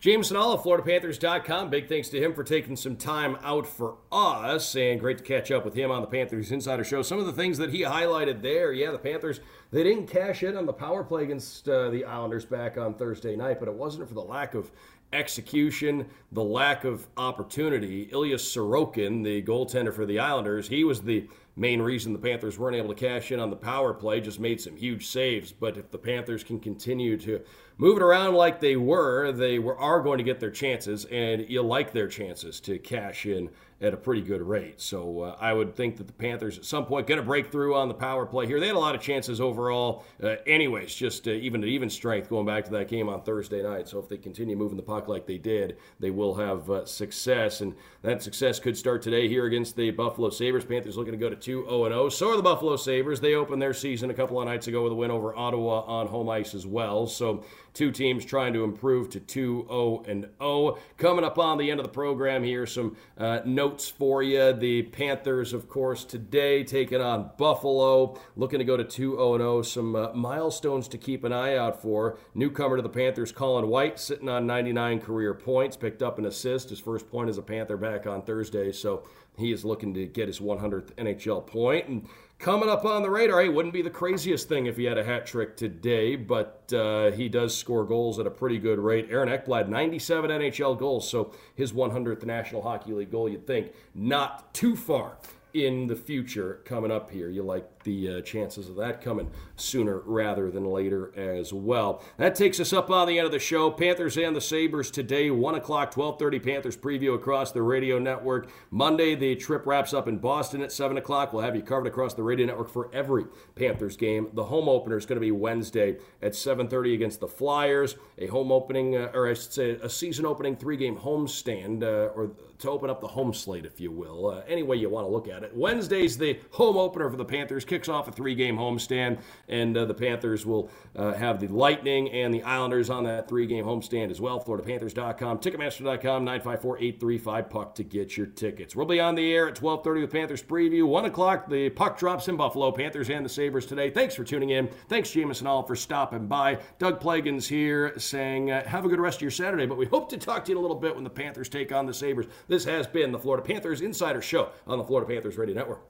James 0.00 0.32
of 0.32 0.64
FloridaPanthers.com. 0.64 1.68
Big 1.68 1.86
thanks 1.86 2.08
to 2.08 2.18
him 2.18 2.32
for 2.32 2.42
taking 2.42 2.74
some 2.74 2.96
time 2.96 3.36
out 3.42 3.66
for 3.66 3.98
us, 4.10 4.74
and 4.74 4.98
great 4.98 5.18
to 5.18 5.24
catch 5.24 5.50
up 5.50 5.62
with 5.62 5.74
him 5.74 5.90
on 5.90 6.00
the 6.00 6.06
Panthers 6.06 6.50
Insider 6.50 6.84
Show. 6.84 7.02
Some 7.02 7.18
of 7.18 7.26
the 7.26 7.34
things 7.34 7.58
that 7.58 7.68
he 7.68 7.82
highlighted 7.82 8.40
there, 8.40 8.72
yeah, 8.72 8.92
the 8.92 8.98
Panthers, 8.98 9.40
they 9.70 9.82
didn't 9.82 10.06
cash 10.06 10.42
in 10.42 10.56
on 10.56 10.64
the 10.64 10.72
power 10.72 11.04
play 11.04 11.24
against 11.24 11.68
uh, 11.68 11.90
the 11.90 12.06
Islanders 12.06 12.46
back 12.46 12.78
on 12.78 12.94
Thursday 12.94 13.36
night, 13.36 13.58
but 13.60 13.68
it 13.68 13.74
wasn't 13.74 14.08
for 14.08 14.14
the 14.14 14.22
lack 14.22 14.54
of 14.54 14.70
execution, 15.12 16.06
the 16.32 16.42
lack 16.42 16.84
of 16.84 17.06
opportunity. 17.16 18.08
Ilya 18.12 18.36
Sorokin, 18.36 19.24
the 19.24 19.42
goaltender 19.42 19.92
for 19.92 20.06
the 20.06 20.18
Islanders, 20.18 20.68
he 20.68 20.84
was 20.84 21.02
the 21.02 21.28
main 21.56 21.82
reason 21.82 22.12
the 22.12 22.18
Panthers 22.18 22.58
weren't 22.58 22.76
able 22.76 22.88
to 22.88 22.94
cash 22.94 23.32
in 23.32 23.40
on 23.40 23.50
the 23.50 23.56
power 23.56 23.92
play, 23.92 24.20
just 24.20 24.40
made 24.40 24.60
some 24.60 24.76
huge 24.76 25.06
saves. 25.06 25.52
But 25.52 25.76
if 25.76 25.90
the 25.90 25.98
Panthers 25.98 26.44
can 26.44 26.60
continue 26.60 27.16
to 27.18 27.40
move 27.76 27.96
it 27.96 28.02
around 28.02 28.34
like 28.34 28.60
they 28.60 28.76
were, 28.76 29.32
they 29.32 29.58
were, 29.58 29.76
are 29.78 30.00
going 30.00 30.18
to 30.18 30.24
get 30.24 30.40
their 30.40 30.50
chances, 30.50 31.04
and 31.06 31.48
you 31.48 31.62
like 31.62 31.92
their 31.92 32.08
chances 32.08 32.60
to 32.60 32.78
cash 32.78 33.26
in 33.26 33.50
at 33.80 33.94
a 33.94 33.96
pretty 33.96 34.20
good 34.20 34.42
rate. 34.42 34.80
So 34.80 35.22
uh, 35.22 35.36
I 35.40 35.52
would 35.52 35.74
think 35.74 35.96
that 35.96 36.06
the 36.06 36.12
Panthers 36.12 36.58
at 36.58 36.64
some 36.64 36.84
point 36.84 37.06
going 37.06 37.20
to 37.20 37.26
break 37.26 37.50
through 37.50 37.74
on 37.74 37.88
the 37.88 37.94
power 37.94 38.26
play 38.26 38.46
here. 38.46 38.60
They 38.60 38.66
had 38.66 38.76
a 38.76 38.80
lot 38.80 38.94
of 38.94 39.00
chances 39.00 39.40
overall, 39.40 40.04
uh, 40.22 40.36
anyways, 40.46 40.94
just 40.94 41.26
uh, 41.26 41.32
even 41.32 41.64
even 41.64 41.88
strength 41.88 42.28
going 42.28 42.46
back 42.46 42.64
to 42.66 42.70
that 42.72 42.88
game 42.88 43.08
on 43.08 43.22
Thursday 43.22 43.62
night. 43.62 43.88
So 43.88 43.98
if 43.98 44.08
they 44.08 44.18
continue 44.18 44.56
moving 44.56 44.76
the 44.76 44.82
puck 44.82 45.08
like 45.08 45.26
they 45.26 45.38
did, 45.38 45.78
they 45.98 46.10
will 46.10 46.34
have 46.34 46.70
uh, 46.70 46.84
success, 46.84 47.60
and 47.60 47.74
that 48.02 48.22
success 48.22 48.60
could 48.60 48.76
start 48.76 49.02
today 49.02 49.28
here 49.28 49.46
against 49.46 49.76
the 49.76 49.90
Buffalo 49.90 50.30
Sabres. 50.30 50.64
Panthers 50.64 50.96
looking 50.96 51.12
to 51.12 51.18
go 51.18 51.30
to 51.30 51.36
2 51.36 51.64
0 51.64 51.88
0. 51.88 52.08
So 52.10 52.32
are 52.32 52.36
the 52.36 52.42
Buffalo 52.42 52.76
Sabres. 52.76 53.20
They 53.20 53.34
opened 53.34 53.62
their 53.62 53.74
season 53.74 54.10
a 54.10 54.14
couple 54.14 54.40
of 54.40 54.46
nights 54.46 54.66
ago 54.66 54.82
with 54.82 54.92
a 54.92 54.96
win 54.96 55.10
over 55.10 55.34
Ottawa 55.34 55.80
on 55.82 56.06
home 56.06 56.28
ice 56.28 56.54
as 56.54 56.66
well. 56.66 57.06
So 57.06 57.44
Two 57.72 57.92
teams 57.92 58.24
trying 58.24 58.52
to 58.54 58.64
improve 58.64 59.10
to 59.10 59.20
2 59.20 59.66
0 59.68 60.02
and 60.08 60.28
0. 60.42 60.78
Coming 60.96 61.24
up 61.24 61.38
on 61.38 61.56
the 61.56 61.70
end 61.70 61.78
of 61.78 61.86
the 61.86 61.92
program 61.92 62.42
here, 62.42 62.66
some 62.66 62.96
uh, 63.16 63.40
notes 63.70 63.88
for 63.88 64.20
you. 64.20 64.52
The 64.52 64.82
Panthers, 64.82 65.52
of 65.52 65.68
course, 65.68 66.04
today 66.04 66.64
taking 66.64 67.00
on 67.00 67.30
Buffalo, 67.38 68.18
looking 68.36 68.58
to 68.58 68.64
go 68.64 68.76
to 68.76 68.82
2 68.82 69.12
0 69.12 69.38
0. 69.38 69.62
Some 69.62 69.94
uh, 69.94 70.12
milestones 70.12 70.88
to 70.88 70.98
keep 70.98 71.22
an 71.22 71.32
eye 71.32 71.56
out 71.56 71.80
for. 71.80 72.18
Newcomer 72.34 72.76
to 72.76 72.82
the 72.82 72.88
Panthers, 72.88 73.30
Colin 73.30 73.68
White, 73.68 74.00
sitting 74.00 74.28
on 74.28 74.44
99 74.44 75.00
career 75.00 75.34
points, 75.34 75.76
picked 75.76 76.02
up 76.02 76.18
an 76.18 76.26
assist. 76.26 76.70
His 76.70 76.80
first 76.80 77.08
point 77.08 77.28
as 77.30 77.38
a 77.38 77.42
Panther 77.42 77.76
back 77.76 78.08
on 78.08 78.22
Thursday, 78.22 78.72
so 78.72 79.04
he 79.36 79.52
is 79.52 79.64
looking 79.64 79.94
to 79.94 80.06
get 80.06 80.26
his 80.26 80.40
100th 80.40 80.92
NHL 80.94 81.46
point. 81.46 81.86
And 81.86 82.08
Coming 82.40 82.70
up 82.70 82.86
on 82.86 83.02
the 83.02 83.10
radar, 83.10 83.42
it 83.42 83.52
wouldn't 83.52 83.74
be 83.74 83.82
the 83.82 83.90
craziest 83.90 84.48
thing 84.48 84.64
if 84.64 84.78
he 84.78 84.84
had 84.84 84.96
a 84.96 85.04
hat 85.04 85.26
trick 85.26 85.58
today, 85.58 86.16
but 86.16 86.72
uh, 86.72 87.10
he 87.10 87.28
does 87.28 87.54
score 87.54 87.84
goals 87.84 88.18
at 88.18 88.26
a 88.26 88.30
pretty 88.30 88.56
good 88.56 88.78
rate. 88.78 89.08
Aaron 89.10 89.28
Ekblad, 89.28 89.68
97 89.68 90.30
NHL 90.30 90.78
goals, 90.78 91.06
so 91.06 91.32
his 91.54 91.74
100th 91.74 92.24
National 92.24 92.62
Hockey 92.62 92.94
League 92.94 93.10
goal, 93.10 93.28
you'd 93.28 93.46
think, 93.46 93.72
not 93.94 94.54
too 94.54 94.74
far 94.74 95.18
in 95.52 95.86
the 95.86 95.94
future 95.94 96.62
coming 96.64 96.90
up 96.90 97.10
here. 97.10 97.28
You 97.28 97.42
like 97.42 97.79
the 97.84 98.18
uh, 98.18 98.20
chances 98.20 98.68
of 98.68 98.76
that 98.76 99.00
coming 99.00 99.30
sooner 99.56 100.00
rather 100.00 100.50
than 100.50 100.64
later 100.64 101.12
as 101.16 101.52
well. 101.52 102.02
That 102.16 102.34
takes 102.34 102.60
us 102.60 102.72
up 102.72 102.90
on 102.90 103.08
the 103.08 103.18
end 103.18 103.26
of 103.26 103.32
the 103.32 103.38
show. 103.38 103.70
Panthers 103.70 104.16
and 104.16 104.34
the 104.34 104.40
Sabres 104.40 104.90
today, 104.90 105.30
1 105.30 105.54
o'clock, 105.54 105.94
12.30 105.94 106.44
Panthers 106.44 106.76
preview 106.76 107.14
across 107.14 107.52
the 107.52 107.62
radio 107.62 107.98
network. 107.98 108.50
Monday, 108.70 109.14
the 109.14 109.36
trip 109.36 109.66
wraps 109.66 109.94
up 109.94 110.08
in 110.08 110.18
Boston 110.18 110.62
at 110.62 110.72
7 110.72 110.96
o'clock. 110.96 111.32
We'll 111.32 111.42
have 111.42 111.56
you 111.56 111.62
covered 111.62 111.86
across 111.86 112.14
the 112.14 112.22
radio 112.22 112.46
network 112.46 112.70
for 112.70 112.90
every 112.92 113.24
Panthers 113.54 113.96
game. 113.96 114.28
The 114.34 114.44
home 114.44 114.68
opener 114.68 114.96
is 114.96 115.06
going 115.06 115.16
to 115.16 115.20
be 115.20 115.32
Wednesday 115.32 115.98
at 116.22 116.32
7.30 116.32 116.94
against 116.94 117.20
the 117.20 117.28
Flyers. 117.28 117.96
A 118.18 118.26
home 118.26 118.52
opening, 118.52 118.96
uh, 118.96 119.10
or 119.14 119.28
I 119.28 119.34
should 119.34 119.52
say 119.52 119.70
a 119.70 119.88
season 119.88 120.26
opening 120.26 120.56
three-game 120.56 120.96
homestand, 120.96 121.82
uh, 121.82 122.12
or 122.14 122.32
to 122.58 122.70
open 122.70 122.90
up 122.90 123.00
the 123.00 123.08
home 123.08 123.32
slate, 123.32 123.64
if 123.64 123.80
you 123.80 123.90
will. 123.90 124.30
Uh, 124.30 124.42
any 124.46 124.62
way 124.62 124.76
you 124.76 124.88
want 124.88 125.06
to 125.06 125.10
look 125.10 125.28
at 125.28 125.42
it. 125.42 125.56
Wednesday's 125.56 126.18
the 126.18 126.38
home 126.50 126.76
opener 126.76 127.08
for 127.10 127.16
the 127.16 127.24
Panthers 127.24 127.64
kicks 127.70 127.88
off 127.88 128.08
a 128.08 128.12
three 128.12 128.34
game 128.34 128.56
homestand, 128.56 129.20
and 129.48 129.76
uh, 129.76 129.84
the 129.84 129.94
Panthers 129.94 130.44
will 130.44 130.68
uh, 130.96 131.14
have 131.14 131.40
the 131.40 131.46
Lightning 131.46 132.10
and 132.10 132.34
the 132.34 132.42
Islanders 132.42 132.90
on 132.90 133.04
that 133.04 133.28
three 133.28 133.46
game 133.46 133.64
homestand 133.64 134.10
as 134.10 134.20
well. 134.20 134.42
FloridaPanthers.com, 134.42 135.38
Ticketmaster.com, 135.38 136.24
954 136.24 136.78
835 136.78 137.50
Puck 137.50 137.74
to 137.76 137.84
get 137.84 138.16
your 138.16 138.26
tickets. 138.26 138.74
We'll 138.74 138.86
be 138.86 139.00
on 139.00 139.14
the 139.14 139.32
air 139.32 139.46
at 139.48 139.62
1230 139.62 140.00
with 140.00 140.12
Panthers 140.12 140.42
preview. 140.42 140.86
1 140.86 141.04
o'clock, 141.04 141.48
the 141.48 141.70
puck 141.70 141.98
drops 141.98 142.28
in 142.28 142.36
Buffalo, 142.36 142.72
Panthers 142.72 143.08
and 143.08 143.24
the 143.24 143.28
Sabres 143.28 143.66
today. 143.66 143.90
Thanks 143.90 144.14
for 144.14 144.24
tuning 144.24 144.50
in. 144.50 144.68
Thanks, 144.88 145.12
Jameson 145.12 145.46
All, 145.46 145.62
for 145.62 145.76
stopping 145.76 146.26
by. 146.26 146.58
Doug 146.78 147.00
Plagens 147.00 147.46
here 147.46 147.96
saying, 147.98 148.50
uh, 148.50 148.66
have 148.66 148.84
a 148.84 148.88
good 148.88 149.00
rest 149.00 149.18
of 149.18 149.22
your 149.22 149.30
Saturday, 149.30 149.66
but 149.66 149.78
we 149.78 149.86
hope 149.86 150.08
to 150.10 150.16
talk 150.16 150.44
to 150.44 150.50
you 150.50 150.56
in 150.56 150.58
a 150.58 150.60
little 150.60 150.76
bit 150.76 150.94
when 150.94 151.04
the 151.04 151.10
Panthers 151.10 151.48
take 151.48 151.70
on 151.70 151.86
the 151.86 151.94
Sabres. 151.94 152.26
This 152.48 152.64
has 152.64 152.88
been 152.88 153.12
the 153.12 153.18
Florida 153.18 153.46
Panthers 153.46 153.80
Insider 153.80 154.20
Show 154.20 154.50
on 154.66 154.78
the 154.78 154.84
Florida 154.84 155.08
Panthers 155.08 155.38
Radio 155.38 155.54
Network. 155.54 155.89